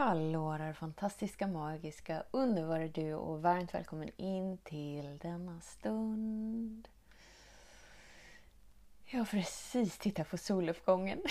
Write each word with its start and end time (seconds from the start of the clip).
Hallå 0.00 0.58
där 0.58 0.72
fantastiska, 0.72 1.46
magiska, 1.46 2.24
underbara 2.30 2.88
du 2.88 3.14
och 3.14 3.42
varmt 3.42 3.74
välkommen 3.74 4.10
in 4.16 4.58
till 4.58 5.18
denna 5.18 5.60
stund. 5.60 6.88
Jag 9.04 9.18
har 9.18 9.24
precis 9.24 9.98
tittat 9.98 10.30
på 10.30 10.38
soluppgången. 10.38 11.22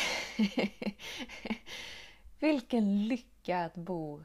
Vilken 2.40 3.08
lycka 3.08 3.66
att 3.66 3.76
bo 3.76 4.24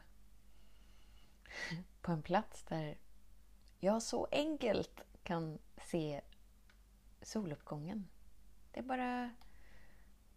på 2.01 2.13
en 2.13 2.23
plats 2.23 2.63
där 2.63 2.99
jag 3.81 4.03
så 4.03 4.29
enkelt 4.31 5.01
kan 5.23 5.59
se 5.85 6.21
soluppgången. 7.23 8.09
Det 8.73 8.81
är 8.81 8.85
bara, 8.85 9.31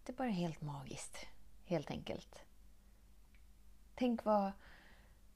det 0.03 0.12
är 0.12 0.17
bara 0.17 0.30
helt 0.30 0.62
magiskt, 0.62 1.28
helt 1.66 1.92
enkelt. 1.92 2.44
Tänk 4.00 4.26
vad 4.26 4.52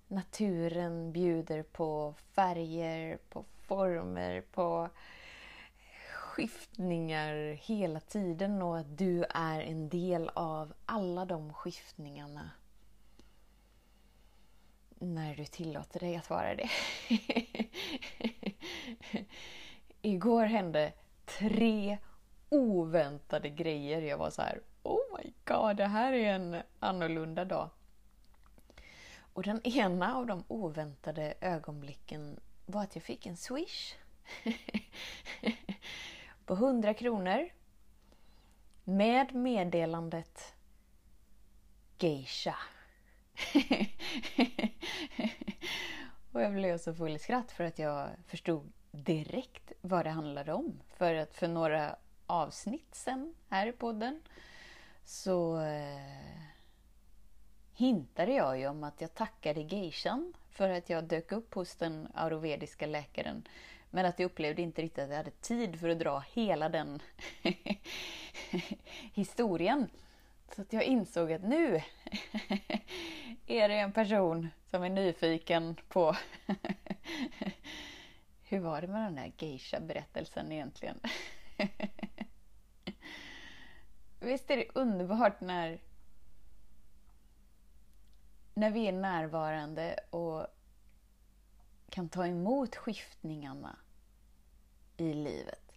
naturen 0.08 1.12
bjuder 1.12 1.64
på 1.64 2.16
färger, 2.36 3.18
på 3.30 3.46
former, 3.68 4.42
på 4.42 4.90
skiftningar 6.14 7.54
hela 7.54 8.00
tiden 8.00 8.62
och 8.62 8.80
att 8.80 8.98
du 8.98 9.24
är 9.30 9.62
en 9.62 9.90
del 9.90 10.30
av 10.30 10.74
alla 10.86 11.26
de 11.26 11.54
skiftningarna 11.54 12.52
när 15.00 15.36
du 15.36 15.46
tillåter 15.46 16.00
dig 16.00 16.16
att 16.16 16.30
vara 16.30 16.56
det. 16.56 16.70
Igår 20.02 20.46
hände 20.46 20.94
tre 21.26 21.98
oväntade 22.50 23.50
grejer. 23.50 24.02
Jag 24.02 24.18
var 24.18 24.30
så 24.30 24.42
här, 24.42 24.62
oh 24.84 25.18
my 25.18 25.34
god, 25.46 25.78
det 25.78 25.88
här 25.88 26.14
är 26.14 26.34
en 26.34 26.62
annorlunda 26.80 27.46
dag. 27.46 27.70
Och 29.34 29.44
den 29.44 29.68
ena 29.68 30.16
av 30.16 30.26
de 30.26 30.44
oväntade 30.48 31.34
ögonblicken 31.42 32.40
var 32.66 32.84
att 32.84 32.96
jag 32.96 33.04
fick 33.04 33.26
en 33.26 33.38
swish 33.38 33.96
på 36.46 36.54
100 36.54 36.94
kronor 36.94 37.50
med 38.84 39.36
meddelandet 39.36 40.56
Geisha. 42.00 42.56
och 46.32 46.42
jag 46.42 46.54
blev 46.54 46.78
så 46.78 46.94
full 46.94 47.16
i 47.16 47.20
skratt 47.20 47.52
för 47.52 47.64
att 47.64 47.80
jag 47.80 48.10
förstod 48.28 48.72
direkt 48.92 49.72
vad 49.82 50.06
det 50.06 50.10
handlade 50.10 50.54
om. 50.54 50.82
För 50.98 51.16
att 51.16 51.34
för 51.34 51.48
några 51.48 51.96
avsnitt 52.26 52.96
sen 52.96 53.36
här 53.50 53.68
i 53.68 53.72
podden 53.72 54.22
så 55.04 55.62
eh, 55.62 56.51
hintade 57.82 58.34
jag 58.34 58.60
ju 58.60 58.68
om 58.68 58.84
att 58.84 59.02
jag 59.02 59.14
tackade 59.14 59.62
geishan 59.62 60.34
för 60.50 60.70
att 60.70 60.90
jag 60.90 61.04
dök 61.04 61.32
upp 61.32 61.54
hos 61.54 61.76
den 61.76 62.08
ayurvediska 62.14 62.86
läkaren. 62.86 63.48
Men 63.90 64.06
att 64.06 64.20
jag 64.20 64.26
upplevde 64.26 64.62
inte 64.62 64.82
riktigt 64.82 65.04
att 65.04 65.10
jag 65.10 65.18
hade 65.18 65.32
tid 65.32 65.80
för 65.80 65.90
att 65.90 66.00
dra 66.00 66.20
hela 66.20 66.70
den 66.70 67.02
historien. 69.14 69.90
Så 70.56 70.62
att 70.62 70.74
jag 70.74 70.84
insåg 70.84 71.32
att 71.32 71.44
nu 71.44 71.76
är 73.48 73.70
det 73.70 73.76
en 73.76 73.92
person 73.92 74.48
som 74.70 74.84
är 74.84 74.90
nyfiken 74.90 75.76
på 75.88 76.16
hur 78.44 78.60
var 78.60 78.82
det 78.82 78.88
med 78.88 79.02
den 79.04 79.16
där 79.16 79.32
geisha-berättelsen 79.38 80.52
egentligen? 80.52 81.00
Visst 84.20 84.52
är 84.52 84.58
det 84.58 84.68
underbart 84.74 85.42
när 85.42 85.80
när 88.54 88.72
vi 88.72 88.88
är 88.88 88.92
närvarande 88.92 90.00
och 90.10 90.48
kan 91.90 92.10
ta 92.10 92.28
emot 92.28 92.76
skiftningarna 92.76 93.76
i 94.98 95.14
livet. 95.14 95.72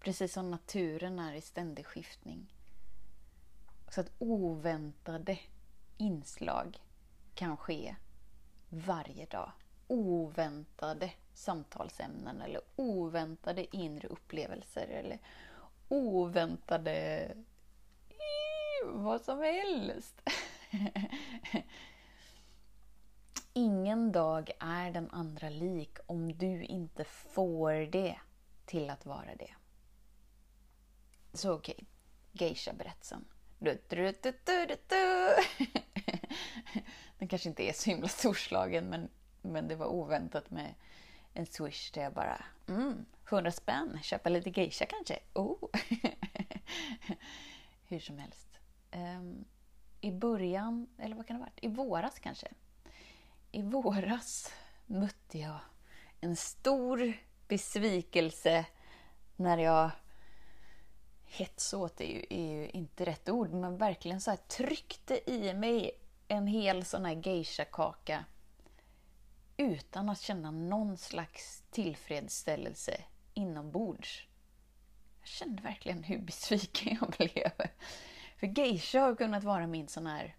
Precis 0.00 0.32
som 0.32 0.50
naturen 0.50 1.18
är 1.18 1.34
i 1.34 1.40
ständig 1.40 1.86
skiftning. 1.86 2.52
Så 3.88 4.00
att 4.00 4.10
oväntade 4.18 5.38
inslag 5.96 6.80
kan 7.34 7.56
ske 7.56 7.96
varje 8.68 9.26
dag. 9.26 9.52
Oväntade 9.86 11.12
samtalsämnen 11.34 12.40
eller 12.40 12.60
oväntade 12.76 13.76
inre 13.76 14.08
upplevelser 14.08 14.86
eller 14.86 15.18
oväntade 15.88 17.28
vad 18.84 19.20
som 19.20 19.38
helst. 19.38 20.22
Ingen 23.52 24.12
dag 24.12 24.50
är 24.60 24.90
den 24.90 25.10
andra 25.10 25.48
lik 25.48 25.98
om 26.06 26.38
du 26.38 26.64
inte 26.64 27.04
får 27.04 27.72
det 27.72 28.18
till 28.66 28.90
att 28.90 29.06
vara 29.06 29.36
det. 29.38 29.54
Så 31.32 31.54
okej, 31.54 31.74
okay. 31.74 31.86
geisha-berättelsen. 32.32 33.24
Den 37.18 37.28
kanske 37.28 37.48
inte 37.48 37.68
är 37.68 37.72
så 37.72 37.90
himla 37.90 38.08
storslagen 38.08 38.84
men, 38.84 39.08
men 39.42 39.68
det 39.68 39.76
var 39.76 39.86
oväntat 39.86 40.50
med 40.50 40.74
en 41.34 41.46
swish 41.46 41.92
där 41.92 42.02
jag 42.02 42.12
bara 42.12 42.44
mm, 42.68 43.06
100 43.28 43.52
spänn, 43.52 43.98
köpa 44.02 44.28
lite 44.28 44.50
geisha 44.50 44.86
kanske? 44.86 45.18
Oh. 45.32 45.68
Hur 47.88 48.00
som 48.00 48.18
helst. 48.18 48.48
Um, 48.92 49.44
i 50.06 50.12
början, 50.12 50.86
eller 50.98 51.16
vad 51.16 51.26
kan 51.26 51.36
det 51.36 51.42
ha 51.42 51.46
varit? 51.46 51.64
I 51.64 51.68
våras 51.68 52.18
kanske. 52.18 52.48
I 53.52 53.62
våras 53.62 54.52
mötte 54.86 55.38
jag 55.38 55.58
en 56.20 56.36
stor 56.36 57.12
besvikelse 57.48 58.66
när 59.36 59.58
jag 59.58 59.90
hetsåt 61.24 62.00
är 62.00 62.04
ju, 62.04 62.26
är 62.30 62.52
ju 62.52 62.68
inte 62.68 63.04
rätt 63.04 63.28
ord, 63.28 63.52
men 63.52 63.76
verkligen 63.76 64.20
så 64.20 64.30
här 64.30 64.36
tryckte 64.36 65.30
i 65.30 65.54
mig 65.54 65.90
en 66.28 66.46
hel 66.46 66.84
sån 66.84 67.04
här 67.04 67.22
geisha-kaka 67.26 68.24
utan 69.56 70.08
att 70.08 70.20
känna 70.20 70.50
någon 70.50 70.96
slags 70.96 71.62
tillfredsställelse 71.70 73.00
inombords. 73.34 74.26
Jag 75.20 75.28
kände 75.28 75.62
verkligen 75.62 76.02
hur 76.02 76.18
besviken 76.18 76.98
jag 77.00 77.10
blev. 77.10 77.52
För 78.36 78.46
geisha 78.46 79.00
har 79.00 79.14
kunnat 79.14 79.44
vara 79.44 79.66
min 79.66 79.88
sån 79.88 80.06
här 80.06 80.36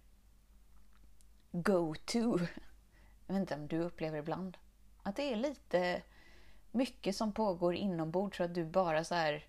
go-to. 1.51 2.39
Jag 3.27 3.33
vet 3.33 3.41
inte 3.41 3.55
om 3.55 3.67
du 3.67 3.79
upplever 3.79 4.19
ibland. 4.19 4.57
Att 5.03 5.15
det 5.15 5.33
är 5.33 5.35
lite 5.35 6.01
mycket 6.71 7.15
som 7.15 7.31
pågår 7.31 7.75
inombords 7.75 8.37
så 8.37 8.43
att 8.43 8.55
du 8.55 8.65
bara 8.65 9.03
så 9.03 9.15
här 9.15 9.45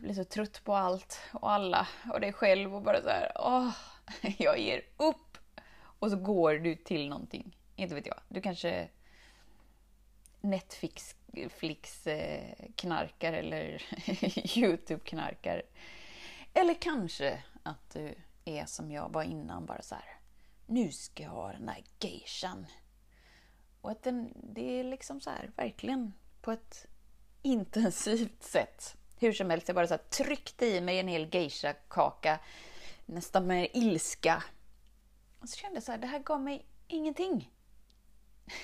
blir 0.00 0.14
så 0.14 0.24
trött 0.24 0.64
på 0.64 0.74
allt 0.74 1.20
och 1.32 1.52
alla 1.52 1.88
och 2.12 2.20
dig 2.20 2.32
själv 2.32 2.74
och 2.74 2.82
bara 2.82 3.02
så 3.02 3.08
här, 3.08 3.32
åh, 3.34 3.70
jag 4.38 4.58
ger 4.58 4.82
upp. 4.96 5.38
Och 5.98 6.10
så 6.10 6.16
går 6.16 6.54
du 6.54 6.76
till 6.76 7.08
någonting. 7.08 7.56
Inte 7.76 7.94
vet 7.94 8.06
jag. 8.06 8.20
Du 8.28 8.40
kanske 8.40 8.88
Netflix-knarkar 10.40 13.32
eh, 13.32 13.38
eller 13.38 13.82
Youtube 14.58 15.00
knarkar. 15.04 15.62
Eller 16.56 16.74
kanske 16.74 17.42
att 17.62 17.90
du 17.90 18.14
är 18.44 18.66
som 18.66 18.90
jag 18.90 19.12
var 19.12 19.22
innan, 19.22 19.66
bara 19.66 19.82
så 19.82 19.94
här. 19.94 20.18
Nu 20.66 20.92
ska 20.92 21.22
jag 21.22 21.30
ha 21.30 21.52
den 21.52 21.66
där 21.66 21.84
geishan. 22.00 22.66
Och 23.80 23.90
att 23.90 24.02
den, 24.02 24.32
det 24.54 24.80
är 24.80 24.84
liksom 24.84 25.20
så 25.20 25.30
här, 25.30 25.50
verkligen 25.56 26.12
på 26.40 26.52
ett 26.52 26.86
intensivt 27.42 28.42
sätt. 28.42 28.96
Hur 29.18 29.32
som 29.32 29.50
helst, 29.50 29.68
jag 29.68 29.74
bara 29.74 29.86
så 29.86 29.94
här, 29.94 30.24
tryckte 30.24 30.66
i 30.66 30.80
mig 30.80 31.00
en 31.00 31.08
hel 31.08 31.28
geisha-kaka, 31.34 32.38
nästan 33.06 33.46
med 33.46 33.68
ilska. 33.72 34.42
Och 35.40 35.48
så 35.48 35.56
kände 35.56 35.76
jag 35.76 35.82
så 35.82 35.92
här, 35.92 35.98
det 35.98 36.06
här 36.06 36.18
gav 36.18 36.40
mig 36.40 36.66
ingenting. 36.86 37.50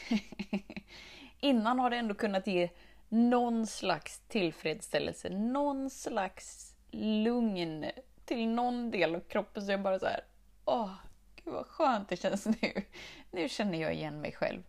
Innan 1.40 1.78
har 1.78 1.90
det 1.90 1.96
ändå 1.96 2.14
kunnat 2.14 2.46
ge 2.46 2.70
någon 3.08 3.66
slags 3.66 4.20
tillfredsställelse, 4.28 5.30
någon 5.30 5.90
slags 5.90 6.71
lugn 6.92 7.90
till 8.24 8.48
någon 8.48 8.90
del 8.90 9.14
av 9.14 9.20
kroppen 9.20 9.66
så 9.66 9.72
jag 9.72 9.82
bara 9.82 9.98
så 9.98 10.06
här, 10.06 10.24
åh 10.64 10.90
Gud 11.36 11.54
vad 11.54 11.66
skönt 11.66 12.08
det 12.08 12.16
känns 12.16 12.46
nu. 12.46 12.84
Nu 13.30 13.48
känner 13.48 13.80
jag 13.80 13.94
igen 13.94 14.20
mig 14.20 14.32
själv. 14.32 14.62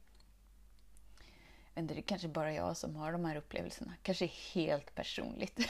Men 1.73 1.87
det 1.87 1.97
är 1.97 2.01
kanske 2.01 2.27
bara 2.27 2.53
jag 2.53 2.77
som 2.77 2.95
har 2.95 3.11
de 3.11 3.25
här 3.25 3.35
upplevelserna. 3.35 3.93
Kanske 4.01 4.25
helt 4.25 4.95
personligt. 4.95 5.59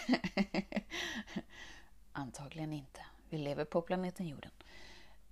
Antagligen 2.12 2.74
inte. 2.74 3.02
Vi 3.30 3.38
lever 3.38 3.66
på 3.66 3.82
planeten 3.82 4.28
jorden. 4.28 4.52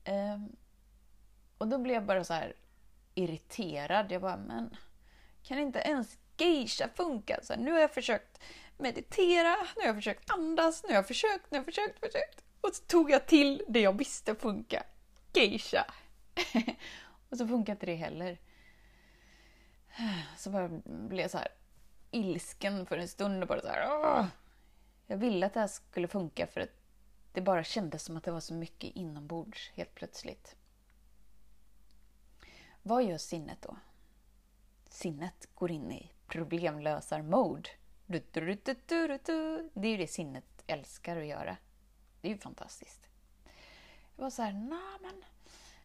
Um, 0.07 0.56
och 1.57 1.67
då 1.67 1.77
blev 1.77 1.94
jag 1.94 2.06
bara 2.06 2.24
så 2.24 2.33
här 2.33 2.56
irriterad. 3.15 4.12
Jag 4.12 4.21
bara, 4.21 4.38
men 4.38 4.75
kan 5.44 5.59
inte 5.59 5.79
ens 5.79 6.17
geisha 6.38 6.89
funka? 6.95 7.39
Så 7.44 7.53
här, 7.53 7.59
nu 7.59 7.71
har 7.71 7.79
jag 7.79 7.94
försökt 7.94 8.41
meditera, 8.81 9.57
nu 9.75 9.81
har 9.81 9.88
jag 9.88 9.95
försökt 9.95 10.30
andas, 10.31 10.83
nu 10.83 10.89
har 10.89 10.95
jag 10.95 11.07
försökt, 11.07 11.51
nu 11.51 11.57
har 11.57 11.66
jag 11.66 11.66
försökt, 11.66 12.00
försökt. 12.00 12.44
Och 12.62 12.75
så 12.75 12.83
tog 12.83 13.12
jag 13.12 13.28
till 13.28 13.63
det 13.68 13.81
jag 13.81 13.98
visste 13.98 14.36
funka. 14.36 14.83
Geisha. 15.33 15.86
och 17.30 17.38
så 17.38 17.48
funkar 17.48 17.74
inte 17.74 17.86
det 17.86 17.95
heller. 17.95 18.38
Så 20.38 20.50
bara 20.50 20.68
blev 20.83 21.19
jag 21.19 21.31
så 21.31 21.38
här 21.38 21.48
ilsken 22.12 22.86
för 22.86 22.98
en 22.98 23.07
stund 23.07 23.42
och 23.42 23.48
bara 23.48 23.62
så 23.62 23.68
här. 23.68 23.88
Åh! 23.89 24.25
Jag 25.07 25.18
ville 25.18 25.45
att 25.45 25.54
det 25.54 25.60
här 25.60 25.68
skulle 25.68 26.07
funka 26.07 26.48
för 26.48 26.62
att 26.62 26.81
det 27.34 27.42
bara 27.42 27.63
kändes 27.63 28.04
som 28.04 28.18
att 28.18 28.24
det 28.24 28.31
var 28.31 28.39
så 28.39 28.54
mycket 28.54 28.95
inombords 28.95 29.72
helt 29.75 29.95
plötsligt. 29.95 30.56
Vad 32.84 33.04
gör 33.04 33.18
sinnet 33.18 33.62
då? 33.62 33.77
Sinnet 34.89 35.50
går 35.56 35.72
in 35.72 35.92
i 35.92 36.12
problemlösar-mode. 36.27 37.69
Det 39.74 39.88
är 39.88 39.92
ju 39.92 39.98
det 39.98 40.08
sinnet 40.08 40.63
älskar 40.68 41.18
att 41.18 41.25
göra. 41.25 41.58
Det 42.22 42.28
är 42.28 42.31
ju 42.31 42.38
fantastiskt. 42.38 43.10
Jag 44.16 44.24
var 44.24 44.30
så 44.30 44.42
här, 44.42 44.54
nah, 44.54 45.02
men 45.02 45.24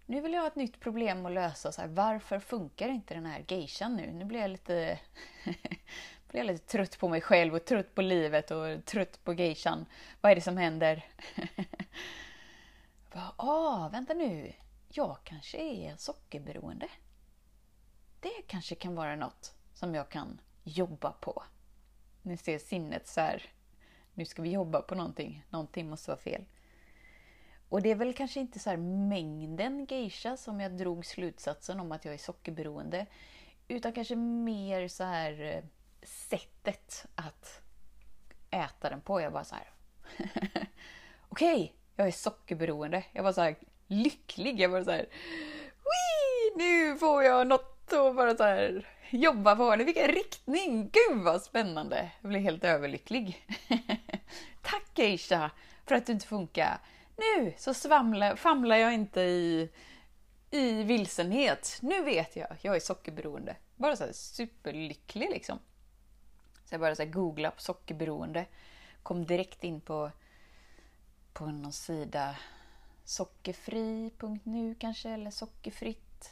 nu 0.07 0.21
vill 0.21 0.33
jag 0.33 0.41
ha 0.41 0.47
ett 0.47 0.57
nytt 0.57 0.81
problem 0.81 1.27
att 1.27 1.33
lösa. 1.33 1.73
Så 1.73 1.81
här, 1.81 1.89
varför 1.89 2.39
funkar 2.39 2.89
inte 2.89 3.15
den 3.15 3.27
här 3.27 3.45
geishan 3.49 3.97
nu? 3.97 4.13
Nu 4.13 4.25
blir 4.25 4.41
jag 4.41 4.51
lite, 4.51 5.01
blir 6.29 6.41
jag 6.41 6.47
lite 6.47 6.67
trött 6.67 6.99
på 6.99 7.09
mig 7.09 7.21
själv 7.21 7.55
och 7.55 7.65
trött 7.65 7.95
på 7.95 8.03
livet 8.03 8.51
och 8.51 8.85
trött 8.85 9.25
på 9.25 9.35
geishan. 9.35 9.87
Vad 10.21 10.33
är 10.33 10.37
det 10.37 10.41
som 10.41 10.57
händer? 10.57 11.05
bara, 13.13 13.33
ah, 13.37 13.89
vänta 13.89 14.15
nu. 14.15 14.53
Jag 14.89 15.17
kanske 15.25 15.59
är 15.59 15.97
sockerberoende. 15.97 16.89
Det 18.21 18.43
kanske 18.47 18.75
kan 18.75 18.95
vara 18.95 19.17
något 19.17 19.55
som 19.75 19.95
jag 19.95 20.09
kan 20.09 20.41
jobba 20.65 21.13
på. 21.13 21.43
Ni 22.27 22.37
ser 22.37 22.59
sinnet 22.59 23.07
så 23.07 23.21
här, 23.21 23.43
nu 24.15 24.25
ska 24.25 24.43
vi 24.43 24.51
jobba 24.51 24.83
på 24.83 24.95
någonting. 24.95 25.45
Någonting 25.51 25.91
måste 25.91 26.11
vara 26.11 26.21
fel. 26.21 26.45
Och 27.69 27.83
det 27.83 27.91
är 27.91 27.95
väl 27.95 28.15
kanske 28.15 28.41
inte 28.41 28.59
så 28.59 28.77
mängden 28.77 29.87
geisha 29.91 30.37
som 30.37 30.61
jag 30.61 30.73
drog 30.73 31.07
slutsatsen 31.07 31.81
om 31.81 31.93
att 31.93 32.05
jag 32.05 32.15
är 32.15 32.19
sockerberoende. 32.19 33.07
Utan 33.69 33.93
kanske 33.93 34.17
mer 34.17 34.89
så 34.89 35.05
här 35.05 35.41
eh, 35.43 35.65
sättet 36.03 37.07
att 37.15 37.61
äta 38.51 38.91
den 38.91 39.01
på. 39.01 39.21
Jag 39.21 39.33
bara 39.33 39.45
så 39.45 39.55
här. 39.55 39.71
Okej, 41.29 41.55
okay, 41.55 41.71
jag 41.97 42.07
är 42.07 42.13
sockerberoende. 42.13 43.05
Jag 43.13 43.23
var 43.23 43.33
så 43.33 43.41
här 43.41 43.57
lycklig. 43.87 44.61
Jag 44.61 44.69
var 44.69 44.85
så 44.85 44.91
här. 44.91 45.09
Nu 46.57 46.97
får 46.97 47.23
jag 47.23 47.47
något 47.47 47.93
att 47.93 48.17
bara 48.17 48.37
så 48.37 48.43
här 48.43 48.87
jobba 49.11 49.57
på. 49.57 49.77
det, 49.77 49.85
vilken 49.85 50.09
riktning! 50.09 50.91
Gud 50.93 51.23
vad 51.23 51.43
spännande! 51.43 52.11
Jag 52.21 52.29
blir 52.29 52.41
helt 52.41 52.65
överlycklig. 52.65 53.47
Tack 54.63 54.99
Geisha 54.99 55.51
för 55.87 55.95
att 55.95 56.07
du 56.07 56.13
inte 56.13 56.27
funkar 56.27 56.81
nu 57.17 57.55
så 57.59 57.75
svamlar, 57.75 58.37
famlar 58.37 58.77
jag 58.77 58.95
inte 58.95 59.21
i, 59.21 59.71
i 60.51 60.83
vilsenhet. 60.83 61.79
Nu 61.83 62.03
vet 62.03 62.37
jag, 62.37 62.57
jag 62.61 62.77
är 62.77 62.81
sockerberoende. 62.81 63.57
Bara 63.77 63.97
så 63.97 64.05
här 64.05 64.13
superlycklig 64.13 65.31
liksom. 65.31 65.59
Så 66.65 66.75
jag 66.75 66.81
började 66.81 66.97
så 66.97 67.05
googla 67.05 67.51
på 67.51 67.61
sockerberoende. 67.61 68.47
Kom 69.03 69.27
direkt 69.27 69.65
in 69.65 69.81
på, 69.81 70.11
på 71.33 71.47
någon 71.47 71.73
sida 71.73 72.37
sockerfri.nu 73.05 74.75
kanske, 74.75 75.11
eller 75.11 75.31
sockerfritt 75.31 76.31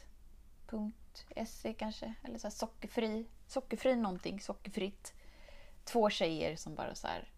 sockerfritt.se 1.19 1.72
kanske. 1.72 2.14
Eller 2.22 2.38
så 2.38 2.50
sockerfri, 2.50 3.26
sockerfri 3.46 3.96
någonting, 3.96 4.40
sockerfritt. 4.40 5.12
Två 5.84 6.11
tjejer 6.11 6.56
som 6.56 6.75
bara 6.75 6.94
så 6.94 7.06
här 7.06 7.28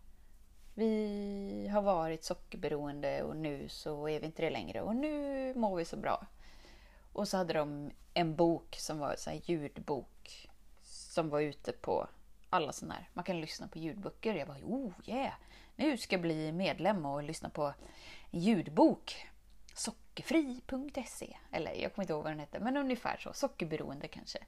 vi 0.79 1.69
har 1.73 1.83
varit 1.83 2.25
sockerberoende 2.25 3.23
och 3.23 3.37
nu 3.37 3.69
så 3.69 4.09
är 4.09 4.21
vi 4.21 4.27
inte 4.27 4.43
det 4.43 4.51
längre 4.51 4.83
och 4.83 4.97
nu 4.97 5.55
mår 5.55 5.77
vi 5.77 5.85
så 5.85 5.97
bra. 5.97 6.27
Och 7.13 7.29
så 7.29 7.37
hade 7.37 7.53
de 7.53 7.91
en 8.15 8.37
bok 8.37 8.77
som 8.79 8.99
var 8.99 9.17
en 9.29 9.41
ljudbok 9.45 10.49
som 10.83 11.29
var 11.29 11.41
ute 11.41 11.73
på 11.73 12.09
alla 12.51 12.73
sådana 12.73 12.95
här. 12.95 13.09
Man 13.13 13.25
kan 13.25 13.41
lyssna 13.41 13.69
på 13.69 13.79
ljudböcker. 13.79 14.35
Jag 14.35 14.49
bara, 14.49 14.59
oh 14.65 14.93
yeah! 15.07 15.33
Nu 15.77 15.97
ska 15.97 16.15
jag 16.15 16.23
bli 16.23 16.53
medlem 16.53 17.07
och 17.07 17.23
lyssna 17.23 17.51
på 17.51 17.73
en 18.31 18.41
ljudbok. 18.41 19.27
Sockerfri.se. 19.77 21.37
Eller 21.53 21.73
jag 21.73 21.95
kommer 21.95 22.05
inte 22.05 22.13
ihåg 22.13 22.23
vad 22.23 22.33
den 22.33 22.41
hette, 22.41 22.61
men 22.61 22.77
ungefär 22.77 23.17
så. 23.17 23.33
Sockerberoende 23.33 24.09
kanske. 24.09 24.39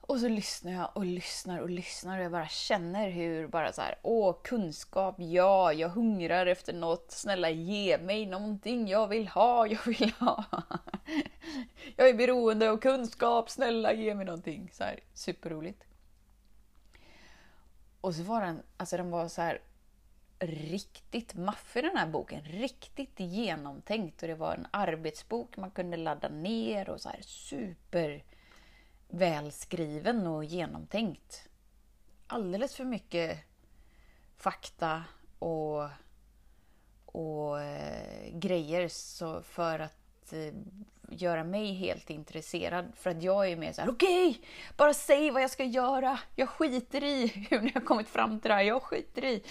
Och 0.00 0.20
så 0.20 0.28
lyssnar 0.28 0.72
jag 0.72 0.90
och 0.94 1.04
lyssnar 1.04 1.58
och 1.58 1.70
lyssnar 1.70 2.18
och 2.18 2.24
jag 2.24 2.32
bara 2.32 2.48
känner 2.48 3.10
hur 3.10 3.46
bara 3.46 3.72
så 3.72 3.82
här, 3.82 3.98
åh 4.02 4.36
kunskap, 4.42 5.14
ja, 5.18 5.72
jag 5.72 5.88
hungrar 5.88 6.46
efter 6.46 6.72
något, 6.72 7.10
snälla 7.10 7.50
ge 7.50 7.98
mig 7.98 8.26
någonting 8.26 8.88
jag 8.88 9.08
vill 9.08 9.28
ha, 9.28 9.66
jag 9.66 9.84
vill 9.86 10.12
ha. 10.18 10.44
Jag 11.96 12.08
är 12.08 12.14
beroende 12.14 12.70
av 12.70 12.76
kunskap, 12.76 13.50
snälla 13.50 13.92
ge 13.92 14.14
mig 14.14 14.26
någonting. 14.26 14.70
Så 14.72 14.84
här, 14.84 15.00
superroligt. 15.14 15.84
Och 18.00 18.14
så 18.14 18.22
var 18.22 18.40
den, 18.40 18.62
alltså 18.76 18.96
den 18.96 19.10
var 19.10 19.28
så 19.28 19.42
här 19.42 19.60
riktigt 20.40 21.34
maffig 21.34 21.84
den 21.84 21.96
här 21.96 22.06
boken, 22.06 22.42
riktigt 22.44 23.20
genomtänkt 23.20 24.22
och 24.22 24.28
det 24.28 24.34
var 24.34 24.54
en 24.54 24.66
arbetsbok 24.70 25.56
man 25.56 25.70
kunde 25.70 25.96
ladda 25.96 26.28
ner 26.28 26.90
och 26.90 27.00
så 27.00 27.08
här 27.08 27.20
super 27.22 28.24
välskriven 29.08 30.26
och 30.26 30.44
genomtänkt. 30.44 31.48
Alldeles 32.26 32.76
för 32.76 32.84
mycket 32.84 33.38
fakta 34.36 35.04
och, 35.38 35.88
och 37.06 37.60
eh, 37.60 38.38
grejer 38.38 38.88
så 38.88 39.42
för 39.42 39.78
att 39.78 40.32
eh, 40.32 40.54
göra 41.08 41.44
mig 41.44 41.74
helt 41.74 42.10
intresserad. 42.10 42.92
För 42.96 43.10
att 43.10 43.22
jag 43.22 43.48
är 43.48 43.56
mer 43.56 43.72
så 43.72 43.80
här: 43.80 43.90
okej, 43.90 44.30
okay, 44.30 44.42
bara 44.76 44.94
säg 44.94 45.30
vad 45.30 45.42
jag 45.42 45.50
ska 45.50 45.64
göra. 45.64 46.18
Jag 46.36 46.48
skiter 46.48 47.04
i 47.04 47.26
hur 47.50 47.60
ni 47.60 47.70
har 47.74 47.80
kommit 47.80 48.08
fram 48.08 48.40
till 48.40 48.48
det 48.48 48.54
här. 48.54 48.62
Jag 48.62 48.82
skiter 48.82 49.24
i 49.24 49.42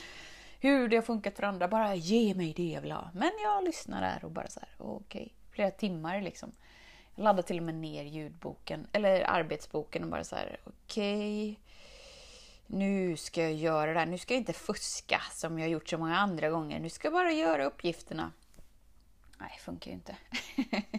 hur 0.60 0.90
det 0.90 0.96
har 0.96 1.04
funkat 1.04 1.36
för 1.36 1.44
andra. 1.44 1.68
Bara 1.68 1.96
ge 1.96 2.34
mig 2.36 2.54
det 2.54 2.70
jag 2.70 2.82
vill 2.82 2.92
ha. 2.92 3.10
Men 3.14 3.32
jag 3.44 3.64
lyssnar 3.64 4.02
där 4.02 4.26
och 4.26 4.32
bara 4.32 4.48
så 4.48 4.60
här, 4.60 4.70
okej, 4.78 5.22
okay. 5.22 5.30
flera 5.52 5.72
timmar 5.72 6.22
liksom. 6.22 6.52
Jag 7.16 7.24
laddar 7.24 7.44
till 7.44 7.58
och 7.58 7.64
med 7.64 7.76
ner 7.76 8.04
ljudboken, 8.04 8.88
eller 8.92 9.30
arbetsboken 9.30 10.04
och 10.04 10.10
bara 10.10 10.24
så 10.24 10.36
här, 10.36 10.60
okej. 10.64 11.52
Okay, 11.52 11.56
nu 12.72 13.18
ska 13.18 13.42
jag 13.42 13.54
göra 13.54 13.94
det 13.94 14.00
här. 14.00 14.06
Nu 14.06 14.18
ska 14.18 14.34
jag 14.34 14.42
inte 14.42 14.54
fuska 14.54 15.22
som 15.32 15.60
jag 15.60 15.70
gjort 15.70 15.90
så 15.90 15.98
många 15.98 16.18
andra 16.18 16.50
gånger. 16.50 16.80
Nu 16.80 16.90
ska 16.90 17.06
jag 17.06 17.14
bara 17.14 17.32
göra 17.32 17.66
uppgifterna. 17.66 18.32
Nej, 19.40 19.52
det 19.58 19.62
funkar 19.62 19.92
ju 19.92 19.96
inte. 19.96 20.16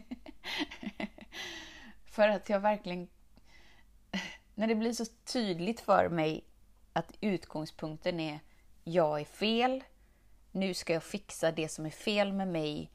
för 2.04 2.28
att 2.28 2.48
jag 2.48 2.60
verkligen... 2.60 3.08
När 4.54 4.66
det 4.66 4.74
blir 4.74 4.92
så 4.92 5.04
tydligt 5.24 5.80
för 5.80 6.08
mig 6.08 6.44
att 6.92 7.12
utgångspunkten 7.20 8.20
är 8.20 8.40
jag 8.84 9.20
är 9.20 9.24
fel. 9.24 9.84
Nu 10.50 10.74
ska 10.74 10.92
jag 10.92 11.02
fixa 11.02 11.52
det 11.52 11.68
som 11.68 11.86
är 11.86 11.90
fel 11.90 12.32
med 12.32 12.48
mig 12.48 12.90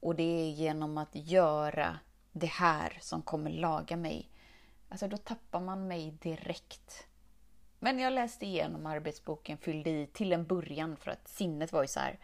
och 0.00 0.14
det 0.14 0.22
är 0.22 0.50
genom 0.50 0.98
att 0.98 1.10
göra 1.12 1.98
det 2.32 2.46
här 2.46 2.98
som 3.00 3.22
kommer 3.22 3.50
laga 3.50 3.96
mig. 3.96 4.30
Alltså 4.88 5.08
då 5.08 5.16
tappar 5.16 5.60
man 5.60 5.88
mig 5.88 6.10
direkt. 6.10 7.06
Men 7.78 7.98
jag 7.98 8.12
läste 8.12 8.46
igenom 8.46 8.86
arbetsboken, 8.86 9.58
fyllde 9.58 9.90
i 9.90 10.06
till 10.06 10.32
en 10.32 10.46
början 10.46 10.96
för 10.96 11.10
att 11.10 11.28
sinnet 11.28 11.72
var 11.72 11.82
ju 11.82 11.88
så 11.88 12.00
här. 12.00 12.18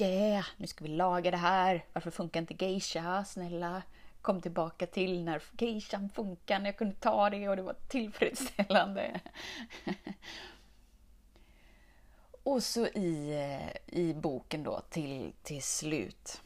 Yeah, 0.00 0.46
nu 0.56 0.66
ska 0.66 0.84
vi 0.84 0.90
laga 0.90 1.30
det 1.30 1.36
här. 1.36 1.84
Varför 1.92 2.10
funkar 2.10 2.40
inte 2.40 2.64
geisha? 2.64 3.24
Snälla, 3.24 3.82
kom 4.22 4.40
tillbaka 4.40 4.86
till 4.86 5.24
när 5.24 5.42
geishan 5.58 6.10
funkar, 6.10 6.58
när 6.58 6.66
jag 6.66 6.76
kunde 6.76 6.94
ta 6.94 7.30
det 7.30 7.48
och 7.48 7.56
det 7.56 7.62
var 7.62 7.76
tillfredsställande. 7.88 9.20
och 12.46 12.62
så 12.62 12.86
i, 12.86 13.34
eh, 13.34 13.98
i 14.00 14.14
boken 14.14 14.62
då 14.62 14.80
till, 14.80 15.32
till 15.42 15.62
slut 15.62 16.42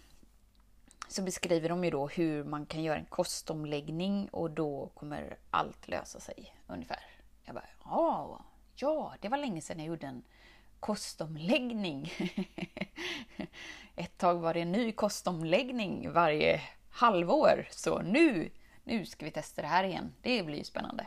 så 1.08 1.22
beskriver 1.22 1.68
de 1.68 1.84
ju 1.84 1.90
då 1.90 2.08
hur 2.08 2.44
man 2.44 2.66
kan 2.66 2.82
göra 2.82 2.98
en 2.98 3.04
kostomläggning 3.04 4.28
och 4.28 4.50
då 4.50 4.90
kommer 4.94 5.38
allt 5.50 5.88
lösa 5.88 6.20
sig 6.20 6.54
ungefär. 6.66 7.04
Jag 7.44 7.54
bara, 7.54 7.68
ja, 7.84 8.44
ja, 8.74 9.14
det 9.20 9.28
var 9.28 9.38
länge 9.38 9.60
sedan 9.60 9.78
jag 9.78 9.86
gjorde 9.86 10.06
en 10.06 10.22
kostomläggning. 10.80 12.12
Ett 13.96 14.18
tag 14.18 14.34
var 14.34 14.54
det 14.54 14.60
en 14.60 14.72
ny 14.72 14.92
kostomläggning 14.92 16.12
varje 16.12 16.60
halvår, 16.90 17.68
så 17.70 18.02
nu, 18.02 18.50
nu 18.84 19.06
ska 19.06 19.24
vi 19.24 19.30
testa 19.30 19.62
det 19.62 19.68
här 19.68 19.84
igen. 19.84 20.14
Det 20.22 20.42
blir 20.42 20.58
ju 20.58 20.64
spännande. 20.64 21.06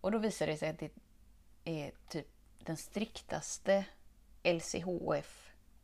Och 0.00 0.12
då 0.12 0.18
visar 0.18 0.46
det 0.46 0.56
sig 0.56 0.68
att 0.68 0.78
det 0.78 0.90
är 1.64 1.92
typ 2.08 2.39
den 2.70 2.76
striktaste 2.76 3.84
LCHF-kosten. 4.42 5.76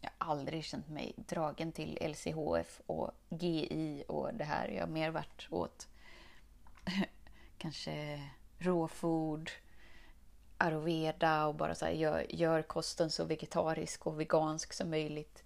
Jag 0.00 0.10
har 0.18 0.30
aldrig 0.30 0.64
känt 0.64 0.88
mig 0.88 1.14
dragen 1.16 1.72
till 1.72 1.98
LCHF 2.00 2.80
och 2.86 3.10
GI 3.28 4.04
och 4.08 4.34
det 4.34 4.44
här. 4.44 4.68
Jag 4.68 4.80
har 4.80 4.88
mer 4.88 5.10
varit 5.10 5.46
åt 5.50 5.88
kanske 7.58 8.22
råfod, 8.58 9.50
Ayurveda 10.58 11.46
och 11.46 11.54
bara 11.54 11.74
så 11.74 11.84
här, 11.84 11.92
gör, 11.92 12.26
gör 12.34 12.62
kosten 12.62 13.10
så 13.10 13.24
vegetarisk 13.24 14.06
och 14.06 14.20
vegansk 14.20 14.72
som 14.72 14.90
möjligt. 14.90 15.44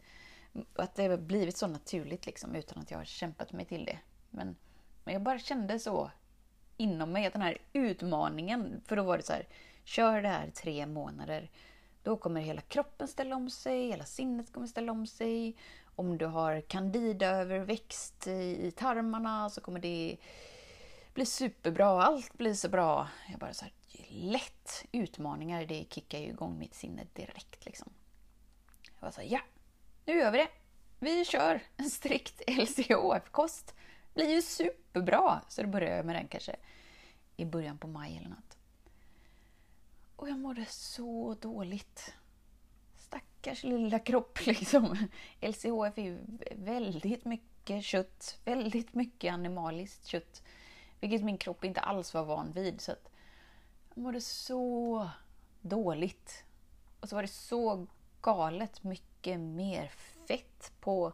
Att 0.74 0.94
det 0.94 1.06
har 1.06 1.16
blivit 1.16 1.56
så 1.56 1.66
naturligt 1.66 2.26
liksom 2.26 2.54
utan 2.54 2.78
att 2.78 2.90
jag 2.90 2.98
har 2.98 3.04
kämpat 3.04 3.52
mig 3.52 3.64
till 3.64 3.84
det. 3.84 3.98
Men, 4.30 4.56
men 5.04 5.14
jag 5.14 5.22
bara 5.22 5.38
kände 5.38 5.78
så 5.78 6.10
inom 6.76 7.12
mig 7.12 7.26
att 7.26 7.32
den 7.32 7.42
här 7.42 7.58
utmaningen, 7.72 8.80
för 8.86 8.96
då 8.96 9.02
var 9.02 9.16
det 9.16 9.22
så 9.22 9.32
här, 9.32 9.46
kör 9.90 10.22
det 10.22 10.28
här 10.28 10.50
tre 10.50 10.86
månader. 10.86 11.50
Då 12.02 12.16
kommer 12.16 12.40
hela 12.40 12.60
kroppen 12.60 13.08
ställa 13.08 13.36
om 13.36 13.50
sig, 13.50 13.88
hela 13.88 14.04
sinnet 14.04 14.52
kommer 14.52 14.66
ställa 14.66 14.92
om 14.92 15.06
sig. 15.06 15.56
Om 15.96 16.18
du 16.18 16.26
har 16.26 16.60
candida-överväxt 16.60 18.26
i 18.26 18.72
tarmarna 18.76 19.50
så 19.50 19.60
kommer 19.60 19.80
det 19.80 20.16
bli 21.14 21.26
superbra. 21.26 22.02
Allt 22.02 22.32
blir 22.32 22.54
så 22.54 22.68
bra. 22.68 23.08
Jag 23.30 23.38
bara 23.38 23.54
så 23.54 23.64
här, 23.64 23.72
lätt. 24.08 24.84
Utmaningar, 24.92 25.66
det 25.66 25.86
kickar 25.90 26.18
ju 26.18 26.26
igång 26.26 26.58
mitt 26.58 26.74
sinne 26.74 27.06
direkt. 27.12 27.66
Liksom. 27.66 27.92
Jag 28.94 29.06
var 29.06 29.10
så 29.10 29.20
här, 29.20 29.28
ja, 29.28 29.40
nu 30.04 30.18
gör 30.18 30.30
vi 30.30 30.38
det. 30.38 30.48
Vi 30.98 31.24
kör 31.24 31.60
en 31.76 31.90
strikt 31.90 32.42
LCHF-kost. 32.46 33.74
blir 34.14 34.34
ju 34.34 34.42
superbra. 34.42 35.40
Så 35.48 35.62
då 35.62 35.68
börjar 35.68 35.96
jag 35.96 36.06
med 36.06 36.16
den 36.16 36.28
kanske 36.28 36.56
i 37.36 37.44
början 37.44 37.78
på 37.78 37.86
maj 37.86 38.16
eller 38.16 38.28
något. 38.28 38.49
Och 40.20 40.28
jag 40.28 40.38
mådde 40.38 40.66
så 40.66 41.36
dåligt. 41.40 42.14
Stackars 42.96 43.64
lilla 43.64 43.98
kropp 43.98 44.38
liksom. 44.46 45.08
LCHF 45.40 45.98
är 45.98 46.02
ju 46.02 46.18
väldigt 46.56 47.24
mycket 47.24 47.84
kött, 47.84 48.38
väldigt 48.44 48.94
mycket 48.94 49.32
animaliskt 49.32 50.06
kött. 50.06 50.42
Vilket 51.00 51.24
min 51.24 51.38
kropp 51.38 51.64
inte 51.64 51.80
alls 51.80 52.14
var 52.14 52.24
van 52.24 52.52
vid. 52.52 52.80
Så 52.80 52.92
att 52.92 53.10
jag 53.94 54.02
mådde 54.02 54.20
så 54.20 55.08
dåligt. 55.60 56.44
Och 57.00 57.08
så 57.08 57.14
var 57.14 57.22
det 57.22 57.28
så 57.28 57.86
galet 58.20 58.82
mycket 58.82 59.40
mer 59.40 59.88
fett 60.28 60.72
på 60.80 61.12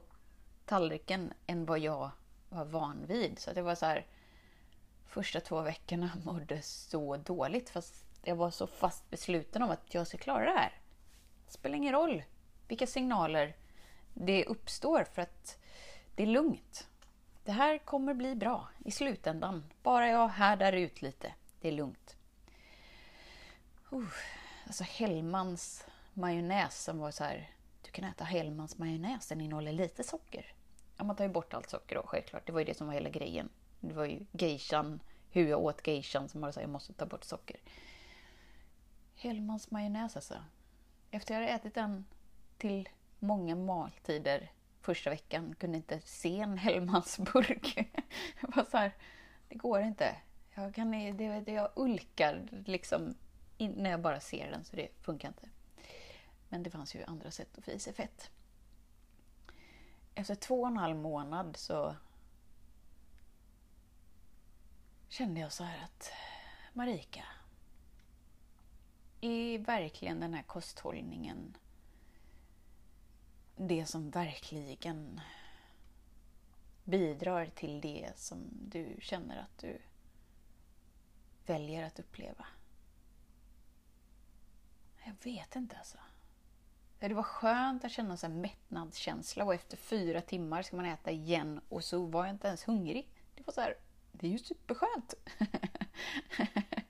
tallriken 0.64 1.32
än 1.46 1.66
vad 1.66 1.78
jag 1.78 2.10
var 2.48 2.64
van 2.64 3.06
vid. 3.06 3.38
Så 3.38 3.52
det 3.52 3.62
var 3.62 3.74
så 3.74 3.86
här, 3.86 4.06
första 5.04 5.40
två 5.40 5.60
veckorna 5.60 6.10
mådde 6.24 6.62
så 6.62 7.16
dåligt 7.16 7.70
fast 7.70 8.05
jag 8.26 8.36
var 8.36 8.50
så 8.50 8.66
fast 8.66 9.10
besluten 9.10 9.62
om 9.62 9.70
att 9.70 9.94
jag 9.94 10.06
ska 10.06 10.18
klara 10.18 10.44
det 10.44 10.58
här. 10.58 10.72
Det 11.46 11.52
spelar 11.52 11.76
ingen 11.76 11.92
roll 11.92 12.22
vilka 12.68 12.86
signaler 12.86 13.56
det 14.14 14.44
uppstår 14.44 15.04
för 15.04 15.22
att 15.22 15.58
det 16.14 16.22
är 16.22 16.26
lugnt. 16.26 16.88
Det 17.44 17.52
här 17.52 17.78
kommer 17.78 18.14
bli 18.14 18.34
bra 18.34 18.68
i 18.84 18.90
slutändan. 18.90 19.64
Bara 19.82 20.08
jag 20.08 20.28
härdar 20.28 20.72
ut 20.72 21.02
lite. 21.02 21.34
Det 21.60 21.68
är 21.68 21.72
lugnt. 21.72 22.16
Uh, 23.92 24.08
alltså 24.66 24.84
Hellmans 24.84 25.86
majonnäs 26.14 26.82
som 26.84 26.98
var 26.98 27.10
så 27.10 27.24
här. 27.24 27.50
Du 27.82 27.90
kan 27.90 28.04
äta 28.04 28.24
Hellmans 28.24 28.78
majonnäs, 28.78 29.26
den 29.26 29.40
innehåller 29.40 29.72
lite 29.72 30.04
socker. 30.04 30.54
Ja, 30.96 31.04
man 31.04 31.16
tar 31.16 31.24
ju 31.24 31.30
bort 31.30 31.54
allt 31.54 31.70
socker 31.70 31.96
då 31.96 32.02
självklart. 32.06 32.46
Det 32.46 32.52
var 32.52 32.60
ju 32.60 32.64
det 32.64 32.74
som 32.74 32.86
var 32.86 32.94
hela 32.94 33.08
grejen. 33.08 33.48
Det 33.80 33.94
var 33.94 34.04
ju 34.04 34.26
geishan, 34.32 35.00
hur 35.30 35.48
jag 35.48 35.60
åt 35.60 35.86
geishan 35.86 36.28
som 36.28 36.40
bara 36.40 36.52
sa 36.52 36.60
jag 36.60 36.70
måste 36.70 36.92
ta 36.92 37.06
bort 37.06 37.24
socker. 37.24 37.56
Hellmans 39.16 39.70
majonnäs 39.70 40.16
alltså. 40.16 40.44
Efter 41.10 41.34
jag 41.34 41.40
hade 41.40 41.52
ätit 41.52 41.74
den 41.74 42.04
till 42.58 42.88
många 43.18 43.54
måltider 43.54 44.50
första 44.80 45.10
veckan 45.10 45.54
kunde 45.54 45.76
inte 45.76 46.00
se 46.00 46.40
en 46.40 46.58
Hellmans 46.58 47.18
burk. 47.18 47.76
Jag 48.40 48.56
var 48.56 48.64
så 48.64 48.76
här, 48.76 48.92
det 49.48 49.54
går 49.54 49.80
inte. 49.80 50.16
Jag, 50.54 50.74
kan, 50.74 50.90
det, 50.90 51.40
det, 51.40 51.52
jag 51.52 51.70
ulkar 51.76 52.62
liksom 52.66 53.14
in, 53.56 53.70
när 53.70 53.90
jag 53.90 54.00
bara 54.00 54.20
ser 54.20 54.50
den, 54.50 54.64
så 54.64 54.76
det 54.76 54.88
funkar 55.02 55.28
inte. 55.28 55.48
Men 56.48 56.62
det 56.62 56.70
fanns 56.70 56.94
ju 56.94 57.04
andra 57.04 57.30
sätt 57.30 57.58
att 57.58 57.64
få 57.64 57.70
i 57.70 57.78
sig 57.78 57.92
fett. 57.92 58.30
Efter 60.14 60.34
två 60.34 60.60
och 60.60 60.68
en 60.68 60.76
halv 60.76 60.96
månad 60.96 61.56
så 61.56 61.96
kände 65.08 65.40
jag 65.40 65.52
så 65.52 65.64
här 65.64 65.84
att 65.84 66.12
Marika, 66.72 67.24
är 69.26 69.58
verkligen 69.58 70.20
den 70.20 70.34
här 70.34 70.42
kosthållningen 70.42 71.56
det 73.56 73.86
som 73.86 74.10
verkligen 74.10 75.20
bidrar 76.84 77.46
till 77.46 77.80
det 77.80 78.12
som 78.16 78.38
du 78.50 78.96
känner 79.00 79.36
att 79.38 79.58
du 79.58 79.78
väljer 81.46 81.86
att 81.86 81.98
uppleva? 81.98 82.46
Jag 85.04 85.14
vet 85.22 85.56
inte 85.56 85.76
alltså. 85.76 85.98
Det 86.98 87.14
var 87.14 87.22
skönt 87.22 87.84
att 87.84 87.92
känna 87.92 88.16
en 88.22 88.40
mättnadskänsla 88.40 89.44
och 89.44 89.54
efter 89.54 89.76
fyra 89.76 90.20
timmar 90.20 90.62
ska 90.62 90.76
man 90.76 90.86
äta 90.86 91.10
igen 91.10 91.60
och 91.68 91.84
så 91.84 92.06
var 92.06 92.26
jag 92.26 92.34
inte 92.34 92.48
ens 92.48 92.68
hungrig. 92.68 93.08
Det 93.34 93.46
var 93.46 93.52
så 93.52 93.60
här, 93.60 93.74
det 94.12 94.26
är 94.26 94.30
ju 94.30 94.38
superskönt. 94.38 95.14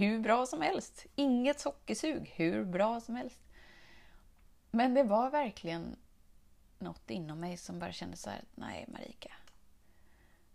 hur 0.00 0.18
bra 0.18 0.46
som 0.46 0.62
helst. 0.62 1.06
Inget 1.14 1.60
sockersug, 1.60 2.32
hur 2.36 2.64
bra 2.64 3.00
som 3.00 3.14
helst. 3.14 3.40
Men 4.70 4.94
det 4.94 5.02
var 5.02 5.30
verkligen 5.30 5.96
något 6.78 7.10
inom 7.10 7.40
mig 7.40 7.56
som 7.56 7.78
bara 7.78 7.92
kände 7.92 8.16
så 8.16 8.30
här, 8.30 8.44
nej 8.54 8.84
Marika. 8.88 9.32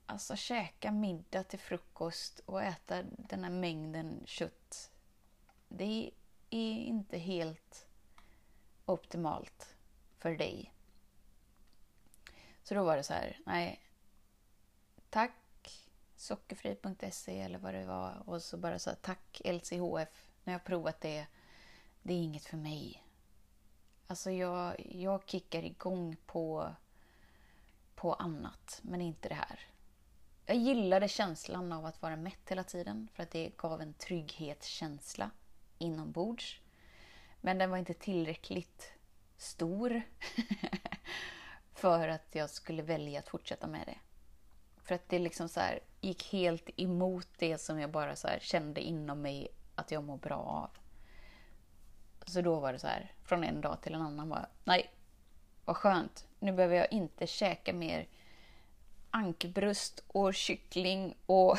Alltså 0.05 0.35
käka 0.35 0.91
middag 0.91 1.43
till 1.43 1.59
frukost 1.59 2.39
och 2.45 2.63
äta 2.63 3.03
den 3.03 3.43
här 3.43 3.51
mängden 3.51 4.23
kött. 4.25 4.91
Det 5.67 6.11
är 6.49 6.77
inte 6.77 7.17
helt 7.17 7.87
optimalt 8.85 9.75
för 10.17 10.31
dig. 10.35 10.71
Så 12.63 12.73
då 12.73 12.83
var 12.83 12.97
det 12.97 13.03
så 13.03 13.13
här, 13.13 13.39
nej. 13.45 13.81
Tack 15.09 15.31
sockerfri.se 16.15 17.41
eller 17.41 17.59
vad 17.59 17.73
det 17.73 17.85
var. 17.85 18.23
Och 18.25 18.41
så 18.41 18.57
bara 18.57 18.79
sa 18.79 18.95
tack 18.95 19.41
LCHF. 19.45 20.27
Nu 20.43 20.51
har 20.51 20.53
jag 20.53 20.63
provat 20.63 21.01
det. 21.01 21.27
Det 22.03 22.13
är 22.13 22.17
inget 22.17 22.45
för 22.45 22.57
mig. 22.57 23.03
Alltså 24.07 24.31
jag, 24.31 24.91
jag 24.91 25.21
kickar 25.25 25.63
igång 25.63 26.17
på, 26.25 26.75
på 27.95 28.13
annat, 28.13 28.79
men 28.83 29.01
inte 29.01 29.29
det 29.29 29.35
här. 29.35 29.59
Jag 30.45 30.57
gillade 30.57 31.07
känslan 31.07 31.71
av 31.71 31.85
att 31.85 32.01
vara 32.01 32.15
mätt 32.15 32.49
hela 32.49 32.63
tiden 32.63 33.07
för 33.13 33.23
att 33.23 33.31
det 33.31 33.57
gav 33.57 33.81
en 33.81 33.93
trygghetskänsla 33.93 35.31
inombords. 35.77 36.59
Men 37.41 37.57
den 37.57 37.69
var 37.69 37.77
inte 37.77 37.93
tillräckligt 37.93 38.93
stor 39.37 40.01
för 41.73 42.07
att 42.07 42.27
jag 42.31 42.49
skulle 42.49 42.81
välja 42.83 43.19
att 43.19 43.29
fortsätta 43.29 43.67
med 43.67 43.87
det. 43.87 43.97
För 44.85 44.95
att 44.95 45.09
det 45.09 45.19
liksom 45.19 45.49
så 45.49 45.59
här, 45.59 45.79
gick 46.01 46.31
helt 46.31 46.69
emot 46.77 47.27
det 47.37 47.57
som 47.57 47.79
jag 47.79 47.91
bara 47.91 48.15
så 48.15 48.27
kände 48.39 48.81
inom 48.81 49.21
mig 49.21 49.47
att 49.75 49.91
jag 49.91 50.03
mår 50.03 50.17
bra 50.17 50.37
av. 50.37 50.69
Så 52.25 52.41
då 52.41 52.59
var 52.59 52.73
det 52.73 52.79
så 52.79 52.87
här, 52.87 53.13
från 53.23 53.43
en 53.43 53.61
dag 53.61 53.81
till 53.81 53.93
en 53.93 54.01
annan 54.01 54.29
bara, 54.29 54.49
nej, 54.63 54.91
vad 55.65 55.77
skönt. 55.77 56.27
Nu 56.39 56.51
behöver 56.51 56.75
jag 56.75 56.91
inte 56.91 57.27
käka 57.27 57.73
mer 57.73 58.07
ankbröst 59.11 60.03
och 60.07 60.33
kyckling 60.33 61.17
och 61.25 61.57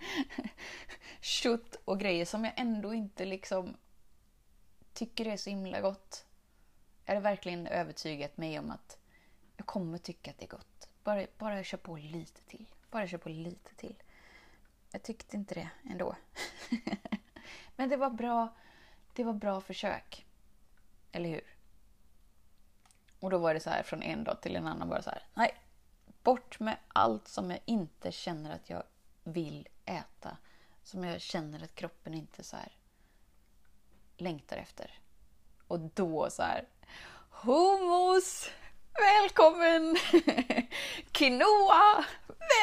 kött 1.20 1.76
och 1.84 2.00
grejer 2.00 2.24
som 2.24 2.44
jag 2.44 2.52
ändå 2.56 2.94
inte 2.94 3.24
liksom 3.24 3.76
tycker 4.92 5.26
är 5.26 5.36
så 5.36 5.50
himla 5.50 5.80
gott. 5.80 6.26
Jag 7.04 7.14
hade 7.14 7.24
verkligen 7.24 7.66
övertygat 7.66 8.36
mig 8.36 8.58
om 8.58 8.70
att 8.70 8.98
jag 9.56 9.66
kommer 9.66 9.98
tycka 9.98 10.30
att 10.30 10.38
det 10.38 10.44
är 10.44 10.48
gott. 10.48 10.89
Bara, 11.04 11.26
bara 11.38 11.56
jag 11.56 11.66
kör 11.66 11.78
på 11.78 11.96
lite 11.96 12.42
till. 12.44 12.66
Bara 12.90 13.02
jag 13.02 13.10
kör 13.10 13.18
på 13.18 13.28
lite 13.28 13.74
till. 13.74 14.02
Jag 14.92 15.02
tyckte 15.02 15.36
inte 15.36 15.54
det 15.54 15.70
ändå. 15.90 16.16
Men 17.76 17.88
det 17.88 17.96
var 17.96 18.10
bra 18.10 18.54
det 19.12 19.24
var 19.24 19.32
bra 19.32 19.60
försök. 19.60 20.26
Eller 21.12 21.28
hur? 21.28 21.54
Och 23.20 23.30
då 23.30 23.38
var 23.38 23.54
det 23.54 23.60
så 23.60 23.70
här 23.70 23.82
från 23.82 24.02
en 24.02 24.24
dag 24.24 24.40
till 24.40 24.56
en 24.56 24.66
annan 24.66 24.88
bara 24.88 25.02
så 25.02 25.10
här. 25.10 25.22
Nej, 25.34 25.54
bort 26.22 26.60
med 26.60 26.76
allt 26.88 27.28
som 27.28 27.50
jag 27.50 27.60
inte 27.64 28.12
känner 28.12 28.54
att 28.54 28.70
jag 28.70 28.82
vill 29.24 29.68
äta. 29.84 30.36
Som 30.82 31.04
jag 31.04 31.20
känner 31.20 31.64
att 31.64 31.74
kroppen 31.74 32.14
inte 32.14 32.44
så 32.44 32.56
här 32.56 32.72
längtar 34.16 34.56
efter. 34.56 34.98
Och 35.66 35.80
då 35.80 36.30
så 36.30 36.42
här, 36.42 36.68
hummus! 37.30 38.50
Välkommen! 39.00 39.96
Quinoa! 41.12 42.04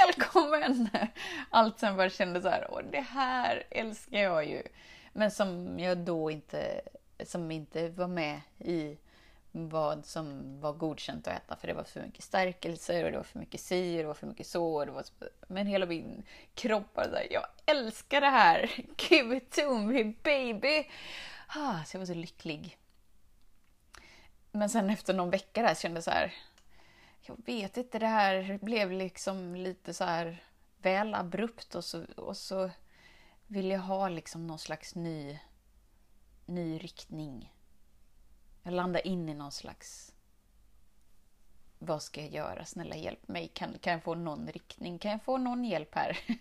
Välkommen! 0.06 0.89
Allt 1.50 1.79
som 1.79 1.98
bara 1.98 2.10
kände 2.10 2.41
så 2.41 2.50
här, 2.50 2.67
Åh, 2.70 2.82
det 2.91 3.00
här 3.00 3.63
älskar 3.70 4.20
jag 4.20 4.46
ju. 4.46 4.63
Men 5.13 5.32
som 5.32 5.79
jag 5.79 5.98
då 5.98 6.32
inte, 6.32 6.82
som 7.25 7.51
inte 7.51 7.89
var 7.89 8.08
med 8.08 8.41
i 8.60 8.98
vad 9.51 10.06
som 10.06 10.60
var 10.62 10.74
godkänt 10.74 11.27
att 11.27 11.34
äta 11.34 11.56
för 11.56 11.67
det 11.67 11.74
var 11.74 11.84
för 11.84 12.01
mycket 12.01 12.24
stärkelser 12.24 13.03
och 13.03 13.12
det 13.12 13.17
var 13.17 13.24
för 13.24 13.39
mycket 13.39 13.62
si 13.62 13.98
och 13.98 14.01
det 14.01 14.08
var 14.08 14.13
för 14.13 14.27
mycket 14.27 14.48
så. 14.48 14.86
Det 14.86 14.91
var 14.91 15.03
så... 15.03 15.13
Men 15.48 15.67
hela 15.67 15.86
min 15.86 16.24
kropp 16.56 16.96
var 16.96 17.03
såhär, 17.03 17.27
jag 17.32 17.46
älskar 17.65 18.22
det 18.22 18.29
här! 18.29 18.72
Give 19.10 19.38
it 19.38 19.51
to 19.51 19.74
me 19.74 20.13
baby! 20.24 20.88
Ah, 21.48 21.84
så 21.84 21.96
jag 21.96 22.00
var 22.00 22.06
så 22.06 22.13
lycklig. 22.13 22.77
Men 24.51 24.70
sen 24.70 24.89
efter 24.89 25.13
någon 25.13 25.30
vecka 25.30 25.62
där 25.62 25.75
kände 25.75 25.98
jag 25.98 26.04
så 26.04 26.12
här, 26.12 26.34
jag 27.22 27.46
vet 27.46 27.77
inte, 27.77 28.00
det 28.00 28.08
här 28.08 28.60
blev 28.62 28.92
liksom 28.92 29.56
lite 29.56 29.94
så 29.94 30.04
här 30.04 30.44
väl 30.77 31.13
abrupt 31.13 31.75
och 31.75 31.86
så, 31.86 32.06
och 32.16 32.38
så 32.38 32.70
vill 33.48 33.70
jag 33.70 33.80
ha 33.80 34.10
liksom 34.10 34.48
någon 34.48 34.60
slags 34.60 34.96
ny, 34.96 35.39
ny 36.46 36.77
riktning. 36.77 37.54
Jag 38.63 38.74
landar 38.74 39.08
in 39.08 39.30
i 39.30 39.34
någon 39.34 39.51
slags... 39.51 40.13
Vad 41.80 42.04
ska 42.04 42.22
jag 42.22 42.32
göra? 42.32 42.66
Snälla 42.66 42.96
hjälp 42.96 43.27
mig. 43.27 43.48
Kan, 43.48 43.80
kan 43.80 43.94
jag 43.94 44.04
få 44.04 44.16
någon 44.16 44.48
riktning? 44.48 45.00
Kan 45.00 45.12
jag 45.12 45.24
få 45.24 45.38
någon 45.38 45.66
hjälp 45.66 45.96
här? 45.96 46.18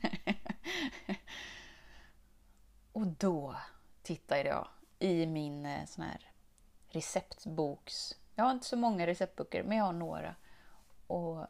och 2.92 3.06
då 3.06 3.56
tittade 4.02 4.48
jag 4.48 4.68
i 4.98 5.26
min 5.26 5.66
eh, 5.66 5.86
sån 5.86 6.04
här 6.04 6.30
receptboks... 6.88 8.18
Jag 8.34 8.44
har 8.44 8.52
inte 8.52 8.66
så 8.66 8.76
många 8.76 9.06
receptböcker, 9.06 9.62
men 9.62 9.78
jag 9.78 9.84
har 9.84 9.92
några. 9.92 10.34
Och 11.06 11.46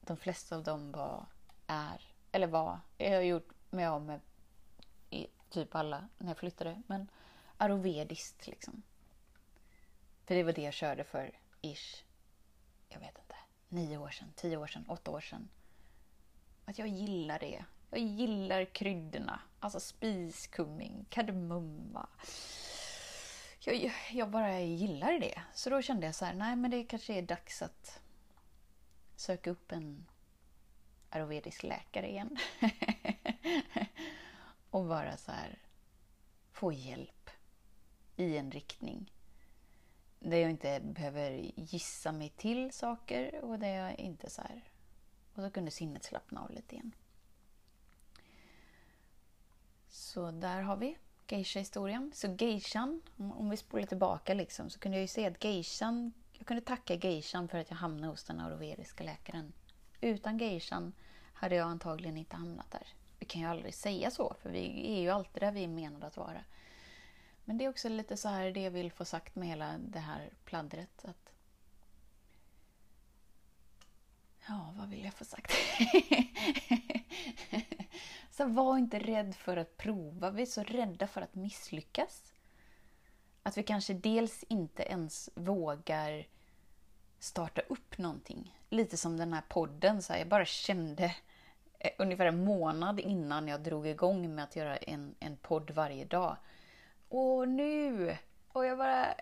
de 0.00 0.16
flesta 0.16 0.56
av 0.56 0.62
dem 0.62 0.92
var, 0.92 1.26
är, 1.66 2.14
eller 2.32 2.46
var, 2.46 2.80
jag 2.98 3.14
har 3.14 3.22
gjort 3.22 3.48
mig 3.70 3.86
av 3.86 4.02
med 4.02 4.20
i 5.10 5.26
typ 5.50 5.74
alla 5.74 6.08
när 6.18 6.28
jag 6.28 6.36
flyttade, 6.36 6.82
men 6.86 7.10
arovediskt 7.56 8.46
liksom. 8.46 8.82
För 10.26 10.34
det 10.34 10.42
var 10.42 10.52
det 10.52 10.62
jag 10.62 10.74
körde 10.74 11.04
för 11.04 11.38
ish, 11.60 12.04
jag 12.88 13.00
vet 13.00 13.18
inte, 13.18 13.36
nio 13.68 13.98
år 13.98 14.10
sedan, 14.10 14.32
tio 14.36 14.56
år 14.56 14.66
sedan, 14.66 14.84
åtta 14.88 15.10
år 15.10 15.20
sedan. 15.20 15.48
Att 16.64 16.78
jag 16.78 16.88
gillar 16.88 17.38
det. 17.38 17.64
Jag 17.90 18.00
gillar 18.00 18.64
kryddorna. 18.64 19.40
Alltså 19.60 19.80
spiskummin, 19.80 21.06
kardemumma. 21.10 22.08
Jag, 23.64 23.92
jag 24.12 24.30
bara 24.30 24.60
gillar 24.60 25.18
det. 25.18 25.42
Så 25.54 25.70
då 25.70 25.82
kände 25.82 26.06
jag 26.06 26.14
så 26.14 26.24
här, 26.24 26.34
nej 26.34 26.56
men 26.56 26.70
det 26.70 26.84
kanske 26.84 27.14
är 27.14 27.22
dags 27.22 27.62
att 27.62 28.00
söka 29.16 29.50
upp 29.50 29.72
en 29.72 30.06
ayurvedisk 31.10 31.62
läkare 31.62 32.10
igen. 32.10 32.36
och 34.70 34.84
bara 34.84 35.16
så 35.16 35.32
här, 35.32 35.58
få 36.52 36.72
hjälp 36.72 37.30
i 38.16 38.36
en 38.36 38.50
riktning. 38.50 39.12
Där 40.18 40.36
jag 40.36 40.50
inte 40.50 40.80
behöver 40.80 41.30
gissa 41.56 42.12
mig 42.12 42.28
till 42.28 42.72
saker 42.72 43.44
och 43.44 43.58
där 43.58 43.68
jag 43.68 43.98
inte 43.98 44.30
så 44.30 44.42
här... 44.42 44.64
Och 45.34 45.42
så 45.42 45.50
kunde 45.50 45.70
sinnet 45.70 46.04
slappna 46.04 46.42
av 46.42 46.50
lite 46.50 46.74
igen. 46.74 46.94
Så 49.88 50.30
där 50.30 50.62
har 50.62 50.76
vi 50.76 50.96
geisha-historien. 51.32 52.12
Så 52.14 52.36
geishan, 52.38 53.02
om 53.16 53.50
vi 53.50 53.56
spolar 53.56 53.86
tillbaka 53.86 54.34
liksom, 54.34 54.70
så 54.70 54.78
kunde 54.78 54.96
jag 54.96 55.02
ju 55.02 55.08
se 55.08 55.26
att 55.26 55.44
geishan, 55.44 56.12
jag 56.32 56.46
kunde 56.46 56.62
tacka 56.62 56.94
geishan 56.94 57.48
för 57.48 57.58
att 57.58 57.70
jag 57.70 57.76
hamnade 57.76 58.12
hos 58.12 58.24
den 58.24 58.40
auroveriska 58.40 59.04
läkaren. 59.04 59.52
Utan 60.00 60.38
geishan 60.38 60.92
hade 61.34 61.54
jag 61.54 61.68
antagligen 61.68 62.16
inte 62.16 62.36
hamnat 62.36 62.70
där. 62.70 62.86
Vi 63.18 63.26
kan 63.26 63.40
ju 63.40 63.48
aldrig 63.48 63.74
säga 63.74 64.10
så, 64.10 64.34
för 64.42 64.50
vi 64.50 64.92
är 64.96 65.00
ju 65.00 65.10
alltid 65.10 65.42
där 65.42 65.52
vi 65.52 65.64
är 65.64 65.68
menade 65.68 66.06
att 66.06 66.16
vara. 66.16 66.44
Men 67.44 67.58
det 67.58 67.64
är 67.64 67.68
också 67.68 67.88
lite 67.88 68.16
så 68.16 68.28
här 68.28 68.50
det 68.50 68.62
jag 68.62 68.70
vill 68.70 68.92
få 68.92 69.04
sagt 69.04 69.34
med 69.34 69.48
hela 69.48 69.78
det 69.78 69.98
här 69.98 70.30
pladdret. 70.44 71.04
Att 71.04 71.32
Ja, 74.48 74.74
vad 74.78 74.88
vill 74.88 75.04
jag 75.04 75.14
få 75.14 75.24
sagt? 75.24 75.52
så 78.32 78.46
var 78.46 78.78
inte 78.78 78.98
rädd 78.98 79.34
för 79.34 79.56
att 79.56 79.76
prova. 79.76 80.30
Vi 80.30 80.42
är 80.42 80.46
så 80.46 80.62
rädda 80.62 81.06
för 81.06 81.20
att 81.20 81.34
misslyckas. 81.34 82.32
Att 83.42 83.58
vi 83.58 83.62
kanske 83.62 83.94
dels 83.94 84.44
inte 84.48 84.82
ens 84.82 85.30
vågar 85.34 86.26
starta 87.18 87.60
upp 87.68 87.98
någonting. 87.98 88.58
Lite 88.70 88.96
som 88.96 89.16
den 89.16 89.32
här 89.32 89.42
podden. 89.48 90.02
Så 90.02 90.12
här, 90.12 90.20
jag 90.20 90.28
bara 90.28 90.44
kände 90.44 91.04
eh, 91.78 91.90
ungefär 91.98 92.26
en 92.26 92.44
månad 92.44 93.00
innan 93.00 93.48
jag 93.48 93.60
drog 93.60 93.86
igång 93.86 94.34
med 94.34 94.44
att 94.44 94.56
göra 94.56 94.76
en, 94.76 95.14
en 95.20 95.36
podd 95.36 95.70
varje 95.70 96.04
dag 96.04 96.36
Åh, 97.14 97.46
nu! 97.46 98.16
Och 98.48 98.66
jag 98.66 98.78
bara... 98.78 99.14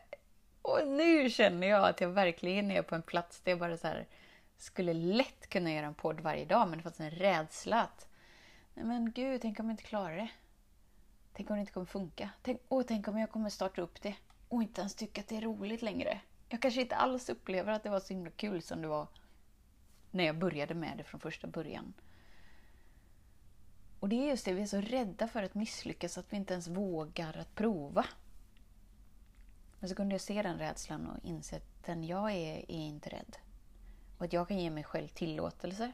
Och 0.62 0.86
nu 0.86 1.30
känner 1.30 1.66
jag 1.66 1.88
att 1.88 2.00
jag 2.00 2.08
verkligen 2.08 2.70
är 2.70 2.82
på 2.82 2.94
en 2.94 3.02
plats 3.02 3.40
där 3.40 3.52
jag 3.52 3.58
bara 3.58 3.76
så 3.76 3.86
här, 3.86 4.06
skulle 4.56 4.92
lätt 4.92 5.46
kunna 5.48 5.72
göra 5.72 5.86
en 5.86 5.94
podd 5.94 6.20
varje 6.20 6.44
dag, 6.44 6.68
men 6.68 6.78
det 6.78 6.82
fanns 6.82 7.00
en 7.00 7.10
rädsla 7.10 7.82
att... 7.82 8.09
Men 8.82 9.12
gud, 9.12 9.40
tänk 9.40 9.60
om 9.60 9.66
jag 9.66 9.72
inte 9.72 9.82
klarar 9.82 10.16
det? 10.16 10.30
Tänk 11.32 11.50
om 11.50 11.56
det 11.56 11.60
inte 11.60 11.72
kommer 11.72 11.86
funka? 11.86 12.30
Tänk, 12.42 12.60
åh, 12.68 12.84
tänk 12.88 13.08
om 13.08 13.18
jag 13.18 13.30
kommer 13.30 13.50
starta 13.50 13.82
upp 13.82 14.02
det 14.02 14.14
och 14.48 14.62
inte 14.62 14.80
ens 14.80 14.94
tycka 14.94 15.20
att 15.20 15.28
det 15.28 15.36
är 15.36 15.40
roligt 15.40 15.82
längre? 15.82 16.20
Jag 16.48 16.62
kanske 16.62 16.80
inte 16.80 16.96
alls 16.96 17.28
upplever 17.28 17.72
att 17.72 17.82
det 17.82 17.90
var 17.90 18.00
så 18.00 18.14
himla 18.14 18.30
kul 18.30 18.62
som 18.62 18.82
det 18.82 18.88
var 18.88 19.06
när 20.10 20.24
jag 20.24 20.38
började 20.38 20.74
med 20.74 20.98
det 20.98 21.04
från 21.04 21.20
första 21.20 21.46
början. 21.46 21.94
Och 24.00 24.08
det 24.08 24.16
är 24.16 24.28
just 24.28 24.44
det, 24.44 24.52
vi 24.52 24.62
är 24.62 24.66
så 24.66 24.80
rädda 24.80 25.28
för 25.28 25.42
att 25.42 25.54
misslyckas 25.54 26.18
att 26.18 26.32
vi 26.32 26.36
inte 26.36 26.52
ens 26.52 26.68
vågar 26.68 27.36
att 27.36 27.54
prova. 27.54 28.04
Men 29.80 29.88
så 29.88 29.94
kunde 29.94 30.14
jag 30.14 30.20
se 30.20 30.42
den 30.42 30.58
rädslan 30.58 31.06
och 31.06 31.24
inse 31.24 31.56
att 31.56 31.84
den 31.84 32.04
jag 32.04 32.30
är, 32.32 32.56
är 32.56 32.86
inte 32.86 33.08
rädd. 33.08 33.36
Och 34.18 34.24
att 34.24 34.32
jag 34.32 34.48
kan 34.48 34.58
ge 34.58 34.70
mig 34.70 34.84
själv 34.84 35.08
tillåtelse 35.08 35.92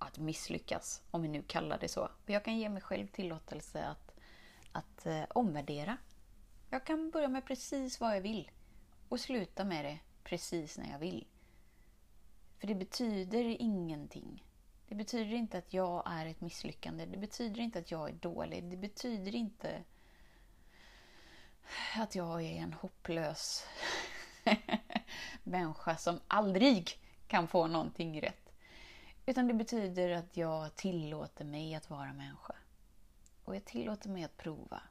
att 0.00 0.18
misslyckas, 0.18 1.02
om 1.10 1.22
vi 1.22 1.28
nu 1.28 1.42
kallar 1.42 1.78
det 1.78 1.88
så. 1.88 2.04
Och 2.04 2.30
jag 2.30 2.44
kan 2.44 2.58
ge 2.58 2.68
mig 2.68 2.82
själv 2.82 3.06
tillåtelse 3.06 3.84
att, 3.86 4.14
att 4.72 5.06
eh, 5.06 5.24
omvärdera. 5.28 5.96
Jag 6.70 6.86
kan 6.86 7.10
börja 7.10 7.28
med 7.28 7.46
precis 7.46 8.00
vad 8.00 8.16
jag 8.16 8.20
vill 8.20 8.50
och 9.08 9.20
sluta 9.20 9.64
med 9.64 9.84
det 9.84 9.98
precis 10.24 10.78
när 10.78 10.90
jag 10.92 10.98
vill. 10.98 11.26
För 12.58 12.66
det 12.66 12.74
betyder 12.74 13.44
ingenting 13.44 14.44
det 14.90 14.96
betyder 14.96 15.34
inte 15.34 15.58
att 15.58 15.72
jag 15.72 16.02
är 16.06 16.26
ett 16.26 16.40
misslyckande. 16.40 17.06
Det 17.06 17.16
betyder 17.16 17.60
inte 17.60 17.78
att 17.78 17.90
jag 17.90 18.08
är 18.08 18.12
dålig. 18.12 18.64
Det 18.64 18.76
betyder 18.76 19.34
inte 19.34 19.84
att 21.96 22.14
jag 22.14 22.42
är 22.42 22.56
en 22.56 22.72
hopplös 22.72 23.66
människa 25.42 25.96
som 25.96 26.20
aldrig 26.28 26.90
kan 27.26 27.48
få 27.48 27.66
någonting 27.66 28.22
rätt. 28.22 28.39
Utan 29.26 29.48
det 29.48 29.54
betyder 29.54 30.10
att 30.10 30.36
jag 30.36 30.76
tillåter 30.76 31.44
mig 31.44 31.74
att 31.74 31.90
vara 31.90 32.12
människa. 32.12 32.54
Och 33.44 33.56
jag 33.56 33.64
tillåter 33.64 34.08
mig 34.08 34.24
att 34.24 34.36
prova. 34.36 34.82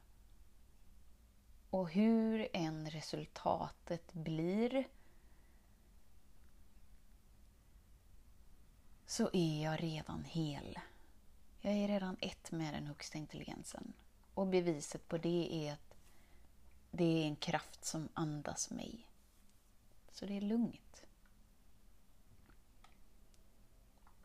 Och 1.70 1.90
hur 1.90 2.48
än 2.52 2.90
resultatet 2.90 4.12
blir 4.12 4.88
så 9.06 9.30
är 9.32 9.64
jag 9.64 9.82
redan 9.82 10.24
hel. 10.24 10.78
Jag 11.60 11.74
är 11.74 11.88
redan 11.88 12.16
ett 12.20 12.52
med 12.52 12.74
den 12.74 12.86
högsta 12.86 13.18
intelligensen. 13.18 13.92
Och 14.34 14.46
beviset 14.46 15.08
på 15.08 15.18
det 15.18 15.68
är 15.68 15.72
att 15.72 15.94
det 16.90 17.04
är 17.04 17.26
en 17.26 17.36
kraft 17.36 17.84
som 17.84 18.08
andas 18.14 18.70
mig. 18.70 19.06
Så 20.12 20.26
det 20.26 20.36
är 20.36 20.40
lugnt. 20.40 20.99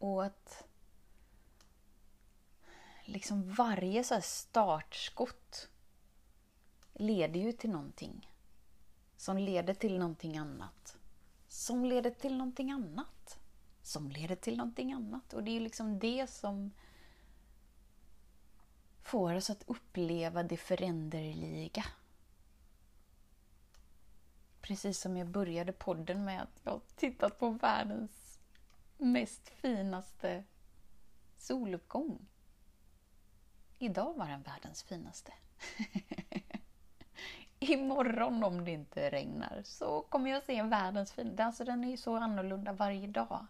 Och 0.06 0.26
att 0.26 0.64
liksom 3.06 3.54
varje 3.54 4.04
så 4.04 4.22
startskott 4.22 5.70
leder 6.94 7.40
ju 7.40 7.52
till 7.52 7.70
någonting. 7.70 8.32
Som 9.18 9.38
leder 9.38 9.74
till 9.74 10.00
någonting 10.00 10.38
annat. 10.38 10.98
Som 11.48 11.86
leder 11.86 12.12
till 12.12 12.38
någonting 12.38 12.72
annat 12.72 13.40
som 13.86 14.12
leder 14.12 14.36
till 14.36 14.58
någonting 14.58 14.94
annat. 14.94 15.34
Och 15.34 15.44
det 15.44 15.52
är 15.52 15.54
ju 15.54 15.60
liksom 15.60 16.00
det 16.00 16.30
som 16.30 16.72
får 19.02 19.34
oss 19.34 19.50
att 19.50 19.64
uppleva 19.68 20.44
det 20.44 20.58
föränderliga. 20.58 21.86
Precis 24.62 25.00
som 25.00 25.18
jag 25.18 25.28
började 25.28 25.72
podden 25.72 26.26
med 26.26 26.42
att 26.42 26.62
jag 26.64 26.72
har 26.72 26.82
tittat 26.96 27.40
på 27.40 27.50
världens 27.50 28.25
mest 28.98 29.50
finaste 29.50 30.44
soluppgång. 31.38 32.28
Idag 33.78 34.14
var 34.14 34.28
den 34.28 34.42
världens 34.42 34.84
finaste. 34.84 35.34
imorgon 37.60 38.44
om 38.44 38.66
det 38.66 38.72
inte 38.72 39.10
regnar 39.10 39.62
så 39.64 40.02
kommer 40.02 40.32
jag 40.32 40.44
se 40.44 40.64
världens 40.64 41.12
finaste. 41.14 41.46
Alltså 41.46 41.64
den 41.64 41.84
är 41.84 41.90
ju 41.90 41.98
så 41.98 42.16
annorlunda 42.16 42.74
varje 42.74 43.08
dag. 43.08 43.46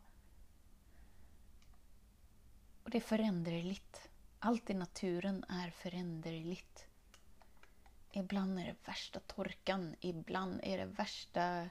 Och 2.83 2.89
det 2.89 2.97
är 2.97 3.01
föränderligt. 3.01 4.09
Allt 4.39 4.69
i 4.69 4.73
naturen 4.73 5.45
är 5.49 5.69
föränderligt. 5.69 6.87
Ibland 8.11 8.59
är 8.59 8.65
det 8.65 8.87
värsta 8.87 9.19
torkan, 9.19 9.95
ibland 9.99 10.59
är 10.63 10.77
det 10.77 10.85
värsta 10.85 11.69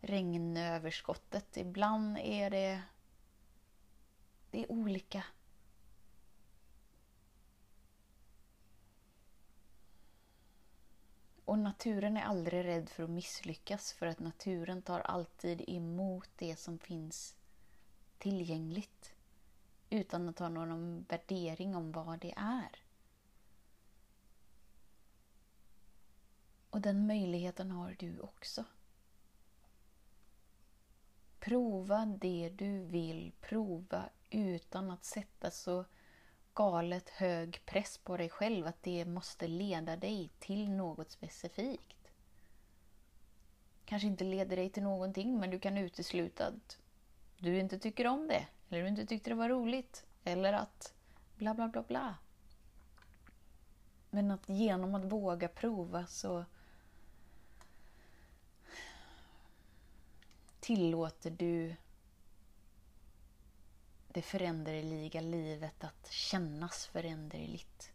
regnöverskottet, 0.00 1.56
ibland 1.56 2.18
är 2.18 2.50
det... 2.50 2.82
Det 4.56 4.62
är 4.62 4.72
olika. 4.72 5.24
Och 11.44 11.58
naturen 11.58 12.16
är 12.16 12.22
aldrig 12.22 12.64
rädd 12.64 12.88
för 12.88 13.02
att 13.02 13.10
misslyckas 13.10 13.92
för 13.92 14.06
att 14.06 14.18
naturen 14.18 14.82
tar 14.82 15.00
alltid 15.00 15.64
emot 15.68 16.28
det 16.36 16.56
som 16.56 16.78
finns 16.78 17.36
tillgängligt 18.18 19.14
utan 19.90 20.28
att 20.28 20.38
ha 20.38 20.48
någon 20.48 21.06
värdering 21.08 21.74
om 21.74 21.92
vad 21.92 22.18
det 22.18 22.34
är. 22.36 22.82
Och 26.70 26.80
den 26.80 27.06
möjligheten 27.06 27.70
har 27.70 27.96
du 27.98 28.20
också. 28.20 28.64
Prova 31.38 32.06
det 32.06 32.48
du 32.48 32.84
vill 32.84 33.32
prova 33.40 34.10
utan 34.30 34.90
att 34.90 35.04
sätta 35.04 35.50
så 35.50 35.84
galet 36.54 37.10
hög 37.10 37.62
press 37.66 37.98
på 37.98 38.16
dig 38.16 38.28
själv 38.28 38.66
att 38.66 38.82
det 38.82 39.04
måste 39.04 39.46
leda 39.46 39.96
dig 39.96 40.30
till 40.38 40.70
något 40.70 41.10
specifikt. 41.10 42.10
Kanske 43.84 44.08
inte 44.08 44.24
leder 44.24 44.56
dig 44.56 44.70
till 44.70 44.82
någonting 44.82 45.38
men 45.38 45.50
du 45.50 45.58
kan 45.58 45.78
utesluta 45.78 46.46
att 46.46 46.78
du 47.38 47.58
inte 47.58 47.78
tycker 47.78 48.06
om 48.06 48.28
det 48.28 48.46
eller 48.68 48.82
du 48.82 48.88
inte 48.88 49.06
tyckte 49.06 49.30
det 49.30 49.34
var 49.34 49.48
roligt 49.48 50.06
eller 50.24 50.52
att 50.52 50.94
bla 51.36 51.54
bla 51.54 51.68
bla 51.68 51.82
bla. 51.82 52.14
Men 54.10 54.30
att 54.30 54.48
genom 54.48 54.94
att 54.94 55.04
våga 55.04 55.48
prova 55.48 56.06
så 56.06 56.44
tillåter 60.60 61.30
du 61.30 61.76
det 64.16 64.22
föränderliga 64.22 65.20
livet 65.20 65.84
att 65.84 66.10
kännas 66.10 66.86
föränderligt. 66.86 67.92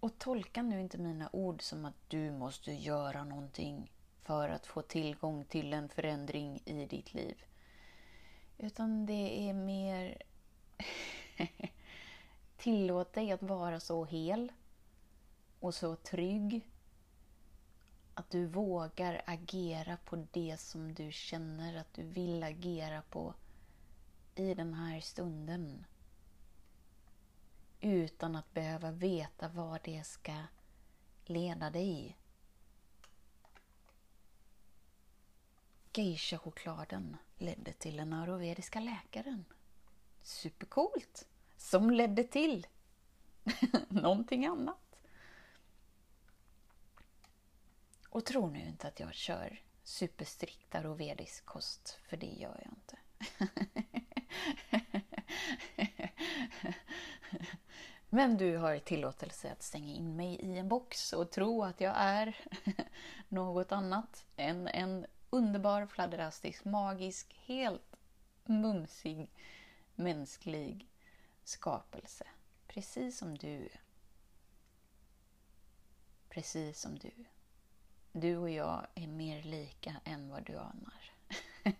Och 0.00 0.18
tolka 0.18 0.62
nu 0.62 0.80
inte 0.80 0.98
mina 0.98 1.28
ord 1.32 1.62
som 1.62 1.84
att 1.84 1.94
du 2.08 2.30
måste 2.30 2.72
göra 2.72 3.24
någonting 3.24 3.92
för 4.22 4.48
att 4.48 4.66
få 4.66 4.82
tillgång 4.82 5.44
till 5.44 5.72
en 5.72 5.88
förändring 5.88 6.62
i 6.64 6.86
ditt 6.86 7.14
liv. 7.14 7.44
Utan 8.58 9.06
det 9.06 9.48
är 9.48 9.54
mer 9.54 10.22
tillåt 12.56 13.12
dig 13.12 13.32
att 13.32 13.42
vara 13.42 13.80
så 13.80 14.04
hel 14.04 14.52
och 15.60 15.74
så 15.74 15.96
trygg 15.96 16.70
att 18.18 18.30
du 18.30 18.46
vågar 18.46 19.22
agera 19.26 19.96
på 19.96 20.26
det 20.32 20.60
som 20.60 20.94
du 20.94 21.12
känner 21.12 21.76
att 21.80 21.94
du 21.94 22.02
vill 22.02 22.42
agera 22.42 23.02
på 23.02 23.34
i 24.34 24.54
den 24.54 24.74
här 24.74 25.00
stunden. 25.00 25.86
Utan 27.80 28.36
att 28.36 28.54
behöva 28.54 28.90
veta 28.90 29.48
vad 29.48 29.80
det 29.84 30.06
ska 30.06 30.34
leda 31.24 31.70
dig. 31.70 32.18
Geisha-chokladen 35.92 37.16
ledde 37.36 37.72
till 37.72 37.96
den 37.96 38.12
ayurvediska 38.12 38.80
läkaren. 38.80 39.44
Supercoolt! 40.22 41.28
Som 41.56 41.90
ledde 41.90 42.24
till 42.24 42.66
någonting 43.88 44.46
annat. 44.46 44.87
Och 48.10 48.24
tro 48.24 48.50
nu 48.50 48.66
inte 48.66 48.88
att 48.88 49.00
jag 49.00 49.14
kör 49.14 49.62
superstrikt 49.82 50.74
ayurvedisk 50.74 51.44
kost, 51.46 51.98
för 52.08 52.16
det 52.16 52.26
gör 52.26 52.62
jag 52.64 52.72
inte. 52.72 52.98
Men 58.10 58.36
du 58.36 58.56
har 58.56 58.78
tillåtelse 58.78 59.52
att 59.52 59.62
stänga 59.62 59.94
in 59.94 60.16
mig 60.16 60.34
i 60.34 60.58
en 60.58 60.68
box 60.68 61.12
och 61.12 61.30
tro 61.30 61.64
att 61.64 61.80
jag 61.80 61.94
är 61.96 62.36
något 63.28 63.72
annat 63.72 64.26
än 64.36 64.68
en 64.68 65.06
underbar, 65.30 65.86
fladderastisk, 65.86 66.64
magisk, 66.64 67.40
helt 67.44 67.96
mumsig, 68.44 69.30
mänsklig 69.94 70.88
skapelse. 71.44 72.24
Precis 72.66 73.18
som 73.18 73.38
du. 73.38 73.68
Precis 76.28 76.80
som 76.80 76.98
du. 76.98 77.10
Du 78.12 78.36
och 78.36 78.50
jag 78.50 78.86
är 78.94 79.06
mer 79.06 79.42
lika 79.42 80.00
än 80.04 80.28
vad 80.28 80.44
du 80.44 80.56
anar. 80.56 81.12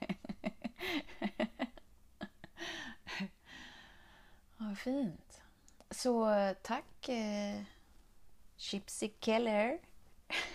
Vad 4.57 4.79
fint. 4.79 5.43
Så 5.91 6.29
tack 6.63 7.09
eh, 7.09 7.63
Chipsy 8.57 9.11
Keller 9.21 9.79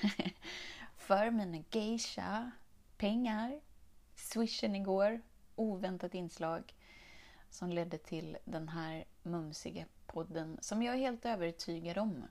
för 0.97 1.31
mina 1.31 1.63
geisha 1.71 2.51
pengar. 2.97 3.61
Swishen 4.15 4.75
igår, 4.75 5.21
oväntat 5.55 6.15
inslag 6.15 6.73
som 7.49 7.69
ledde 7.69 7.97
till 7.97 8.37
den 8.45 8.69
här 8.69 9.05
mumsiga 9.23 9.85
podden 10.05 10.57
som 10.61 10.83
jag 10.83 10.95
är 10.95 10.99
helt 10.99 11.25
övertygad 11.25 11.97
om 11.97 12.27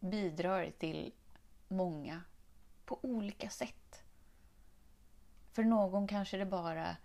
bidrar 0.00 0.70
till 0.78 1.12
många 1.72 2.22
på 2.84 2.98
olika 3.02 3.50
sätt. 3.50 4.02
För 5.52 5.64
någon 5.64 6.06
kanske 6.06 6.36
det 6.36 6.46
bara 6.46 6.96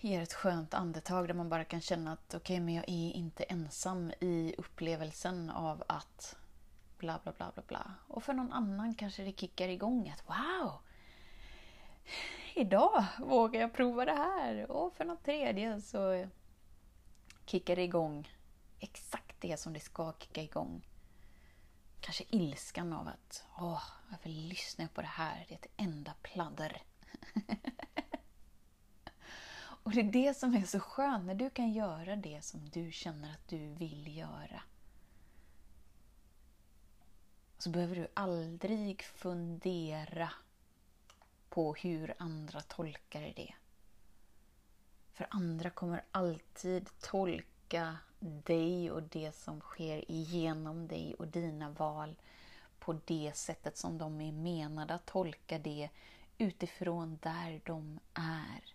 ger 0.00 0.22
ett 0.22 0.32
skönt 0.32 0.74
andetag 0.74 1.28
där 1.28 1.34
man 1.34 1.48
bara 1.48 1.64
kan 1.64 1.80
känna 1.80 2.12
att 2.12 2.34
okej, 2.34 2.38
okay, 2.38 2.60
men 2.60 2.74
jag 2.74 2.84
är 2.88 3.12
inte 3.12 3.44
ensam 3.44 4.12
i 4.20 4.54
upplevelsen 4.58 5.50
av 5.50 5.84
att 5.88 6.36
bla 6.98 7.20
bla 7.22 7.32
bla 7.32 7.52
bla 7.54 7.62
bla. 7.66 7.94
Och 8.08 8.24
för 8.24 8.32
någon 8.32 8.52
annan 8.52 8.94
kanske 8.94 9.22
det 9.22 9.40
kickar 9.40 9.68
igång 9.68 10.08
att 10.08 10.28
wow! 10.28 10.72
Idag 12.54 13.04
vågar 13.18 13.60
jag 13.60 13.74
prova 13.74 14.04
det 14.04 14.12
här. 14.12 14.70
Och 14.70 14.94
för 14.94 15.04
någon 15.04 15.16
tredje 15.16 15.80
så 15.80 16.28
kickar 17.46 17.76
det 17.76 17.82
igång 17.82 18.28
exakt 18.80 19.40
det 19.40 19.56
som 19.56 19.72
det 19.72 19.80
ska 19.80 20.12
kicka 20.18 20.42
igång 20.42 20.86
kanske 22.02 22.24
ilskan 22.28 22.92
av 22.92 23.08
att 23.08 23.44
åh, 23.58 23.82
varför 24.10 24.28
lyssnar 24.28 24.84
jag 24.84 24.94
på 24.94 25.00
det 25.00 25.06
här? 25.06 25.44
Det 25.48 25.54
är 25.54 25.58
ett 25.58 25.72
enda 25.76 26.14
pladder. 26.22 26.82
och 29.82 29.90
det 29.90 30.00
är 30.00 30.12
det 30.12 30.34
som 30.34 30.54
är 30.54 30.66
så 30.66 30.80
skönt, 30.80 31.26
när 31.26 31.34
du 31.34 31.50
kan 31.50 31.72
göra 31.72 32.16
det 32.16 32.44
som 32.44 32.70
du 32.70 32.92
känner 32.92 33.32
att 33.32 33.48
du 33.48 33.68
vill 33.68 34.16
göra. 34.16 34.62
Så 37.58 37.70
behöver 37.70 37.96
du 37.96 38.08
aldrig 38.14 39.02
fundera 39.02 40.30
på 41.48 41.74
hur 41.74 42.14
andra 42.18 42.60
tolkar 42.60 43.32
det. 43.36 43.54
För 45.12 45.26
andra 45.30 45.70
kommer 45.70 46.04
alltid 46.10 46.88
tolka 47.00 47.98
dig 48.22 48.90
och 48.90 49.02
det 49.02 49.32
som 49.32 49.60
sker 49.60 50.10
igenom 50.10 50.88
dig 50.88 51.14
och 51.14 51.28
dina 51.28 51.70
val 51.70 52.16
på 52.78 52.92
det 53.04 53.32
sättet 53.36 53.76
som 53.76 53.98
de 53.98 54.20
är 54.20 54.32
menade 54.32 54.94
att 54.94 55.06
tolka 55.06 55.58
det 55.58 55.90
utifrån 56.38 57.18
där 57.22 57.60
de 57.64 58.00
är. 58.14 58.74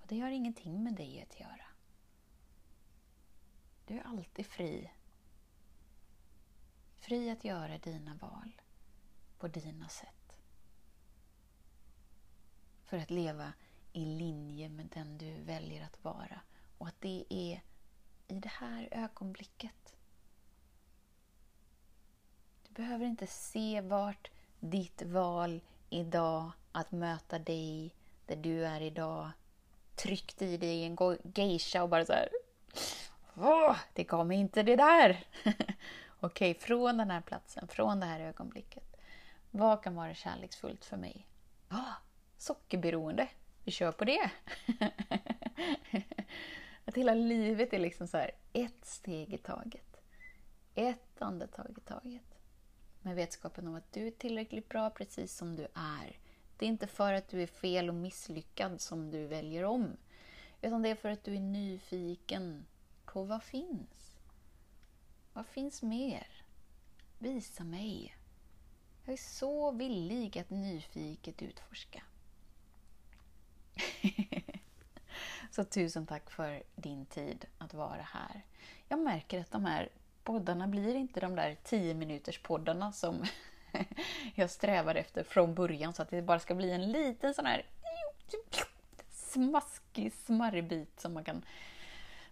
Och 0.00 0.06
Det 0.06 0.20
har 0.20 0.30
ingenting 0.30 0.84
med 0.84 0.94
dig 0.94 1.22
att 1.22 1.40
göra. 1.40 1.66
Du 3.86 3.98
är 3.98 4.02
alltid 4.02 4.46
fri. 4.46 4.90
Fri 6.96 7.30
att 7.30 7.44
göra 7.44 7.78
dina 7.78 8.14
val 8.14 8.60
på 9.38 9.48
dina 9.48 9.88
sätt. 9.88 10.38
För 12.84 12.98
att 12.98 13.10
leva 13.10 13.52
i 13.92 14.04
linje 14.04 14.68
med 14.68 14.86
den 14.86 15.18
du 15.18 15.42
väljer 15.42 15.84
att 15.84 16.04
vara 16.04 16.40
och 16.84 16.88
att 16.88 17.00
det 17.00 17.24
är 17.28 17.62
i 18.28 18.34
det 18.34 18.48
här 18.48 18.88
ögonblicket. 18.90 19.96
Du 22.62 22.72
behöver 22.72 23.06
inte 23.06 23.26
se 23.26 23.80
vart 23.80 24.30
ditt 24.60 25.02
val 25.02 25.60
idag 25.90 26.50
att 26.72 26.92
möta 26.92 27.38
dig 27.38 27.94
där 28.26 28.36
du 28.36 28.66
är 28.66 28.80
idag 28.80 29.30
tryckt 29.94 30.42
i 30.42 30.56
dig 30.56 30.84
en 30.84 31.18
geisha 31.34 31.82
och 31.82 31.88
bara 31.88 32.04
så 32.04 32.12
här 32.12 32.28
Åh, 33.36 33.76
det 33.92 34.04
kommer 34.04 34.34
inte 34.34 34.62
det 34.62 34.76
där! 34.76 35.26
Okej, 36.20 36.54
från 36.54 36.96
den 36.96 37.10
här 37.10 37.20
platsen, 37.20 37.68
från 37.68 38.00
det 38.00 38.06
här 38.06 38.20
ögonblicket. 38.20 38.96
Vad 39.50 39.82
kan 39.82 39.94
vara 39.94 40.14
kärleksfullt 40.14 40.84
för 40.84 40.96
mig? 40.96 41.26
Ah, 41.68 41.94
sockerberoende. 42.38 43.28
Vi 43.64 43.72
kör 43.72 43.92
på 43.92 44.04
det. 44.04 44.30
att 46.94 46.98
hela 46.98 47.14
livet 47.14 47.72
är 47.72 47.78
liksom 47.78 48.08
så 48.08 48.16
här, 48.16 48.30
ett 48.52 48.84
steg 48.84 49.34
i 49.34 49.38
taget. 49.38 50.00
Ett 50.74 51.22
andetag 51.22 51.74
i 51.78 51.80
taget. 51.80 52.38
Med 53.02 53.16
vetskapen 53.16 53.68
om 53.68 53.74
att 53.74 53.92
du 53.92 54.06
är 54.06 54.10
tillräckligt 54.10 54.68
bra 54.68 54.90
precis 54.90 55.36
som 55.36 55.56
du 55.56 55.62
är. 55.74 56.18
Det 56.56 56.66
är 56.66 56.68
inte 56.68 56.86
för 56.86 57.12
att 57.12 57.28
du 57.28 57.42
är 57.42 57.46
fel 57.46 57.88
och 57.88 57.94
misslyckad 57.94 58.80
som 58.80 59.10
du 59.10 59.26
väljer 59.26 59.64
om. 59.64 59.96
Utan 60.62 60.82
det 60.82 60.88
är 60.88 60.94
för 60.94 61.08
att 61.08 61.24
du 61.24 61.34
är 61.34 61.40
nyfiken 61.40 62.66
på 63.04 63.22
vad 63.24 63.42
finns. 63.42 64.16
Vad 65.32 65.46
finns 65.46 65.82
mer? 65.82 66.26
Visa 67.18 67.64
mig. 67.64 68.16
Jag 69.04 69.12
är 69.12 69.16
så 69.16 69.70
villig 69.70 70.38
att 70.38 70.50
nyfiket 70.50 71.42
utforska. 71.42 72.02
så 75.54 75.64
tusen 75.64 76.06
tack 76.06 76.30
för 76.30 76.62
din 76.76 77.06
tid 77.06 77.46
att 77.58 77.74
vara 77.74 78.02
här. 78.02 78.42
Jag 78.88 78.98
märker 78.98 79.40
att 79.40 79.50
de 79.50 79.64
här 79.64 79.88
poddarna 80.24 80.68
blir 80.68 80.94
inte 80.94 81.20
de 81.20 81.34
där 81.36 81.56
10 81.64 81.94
minuters 81.94 82.38
poddarna 82.42 82.92
som 82.92 83.24
jag 84.34 84.50
strävar 84.50 84.94
efter 84.94 85.24
från 85.24 85.54
början 85.54 85.92
så 85.92 86.02
att 86.02 86.10
det 86.10 86.22
bara 86.22 86.38
ska 86.38 86.54
bli 86.54 86.70
en 86.70 86.92
liten 86.92 87.34
sån 87.34 87.46
här 87.46 87.66
smaskig 89.10 90.12
smarrbit 90.12 91.00
som 91.00 91.14
man 91.14 91.24
kan, 91.24 91.44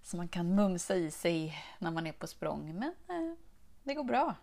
som 0.02 0.16
man 0.16 0.28
kan 0.28 0.54
mumsa 0.54 0.94
i 0.94 1.10
sig 1.10 1.54
när 1.78 1.90
man 1.90 2.06
är 2.06 2.12
på 2.12 2.26
språng. 2.26 2.74
Men 2.74 2.94
eh, 3.08 3.36
det 3.82 3.94
går 3.94 4.04
bra. 4.04 4.34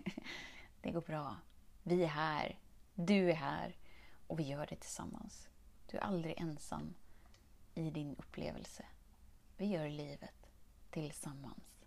det 0.82 0.90
går 0.90 1.00
bra. 1.00 1.36
Vi 1.82 2.02
är 2.02 2.08
här. 2.08 2.58
Du 2.94 3.30
är 3.30 3.34
här. 3.34 3.76
Och 4.26 4.38
vi 4.38 4.42
gör 4.42 4.66
det 4.66 4.76
tillsammans. 4.76 5.48
Du 5.86 5.96
är 5.96 6.00
aldrig 6.00 6.40
ensam 6.40 6.94
i 7.74 7.90
din 7.90 8.16
upplevelse. 8.18 8.84
Vi 9.56 9.66
gör 9.66 9.88
livet 9.88 10.50
tillsammans. 10.90 11.84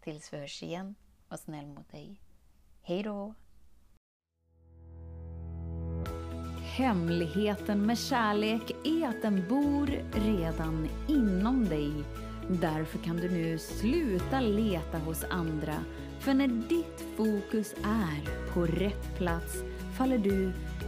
Tills 0.00 0.32
vi 0.32 0.38
hörs 0.38 0.62
igen, 0.62 0.94
var 1.28 1.36
snäll 1.36 1.66
mot 1.66 1.90
dig. 1.90 2.20
Hej 2.82 3.02
då! 3.02 3.34
Hemligheten 6.76 7.86
med 7.86 7.98
kärlek 7.98 8.70
är 8.84 9.08
att 9.08 9.22
den 9.22 9.48
bor 9.48 9.86
redan 10.12 10.88
inom 11.08 11.64
dig. 11.64 11.92
Därför 12.50 12.98
kan 12.98 13.16
du 13.16 13.30
nu 13.30 13.58
sluta 13.58 14.40
leta 14.40 14.98
hos 14.98 15.24
andra. 15.24 15.84
För 16.20 16.34
när 16.34 16.48
ditt 16.48 17.16
fokus 17.16 17.74
är 17.84 18.50
på 18.52 18.66
rätt 18.66 19.16
plats 19.16 19.54
faller 19.98 20.18
du 20.18 20.52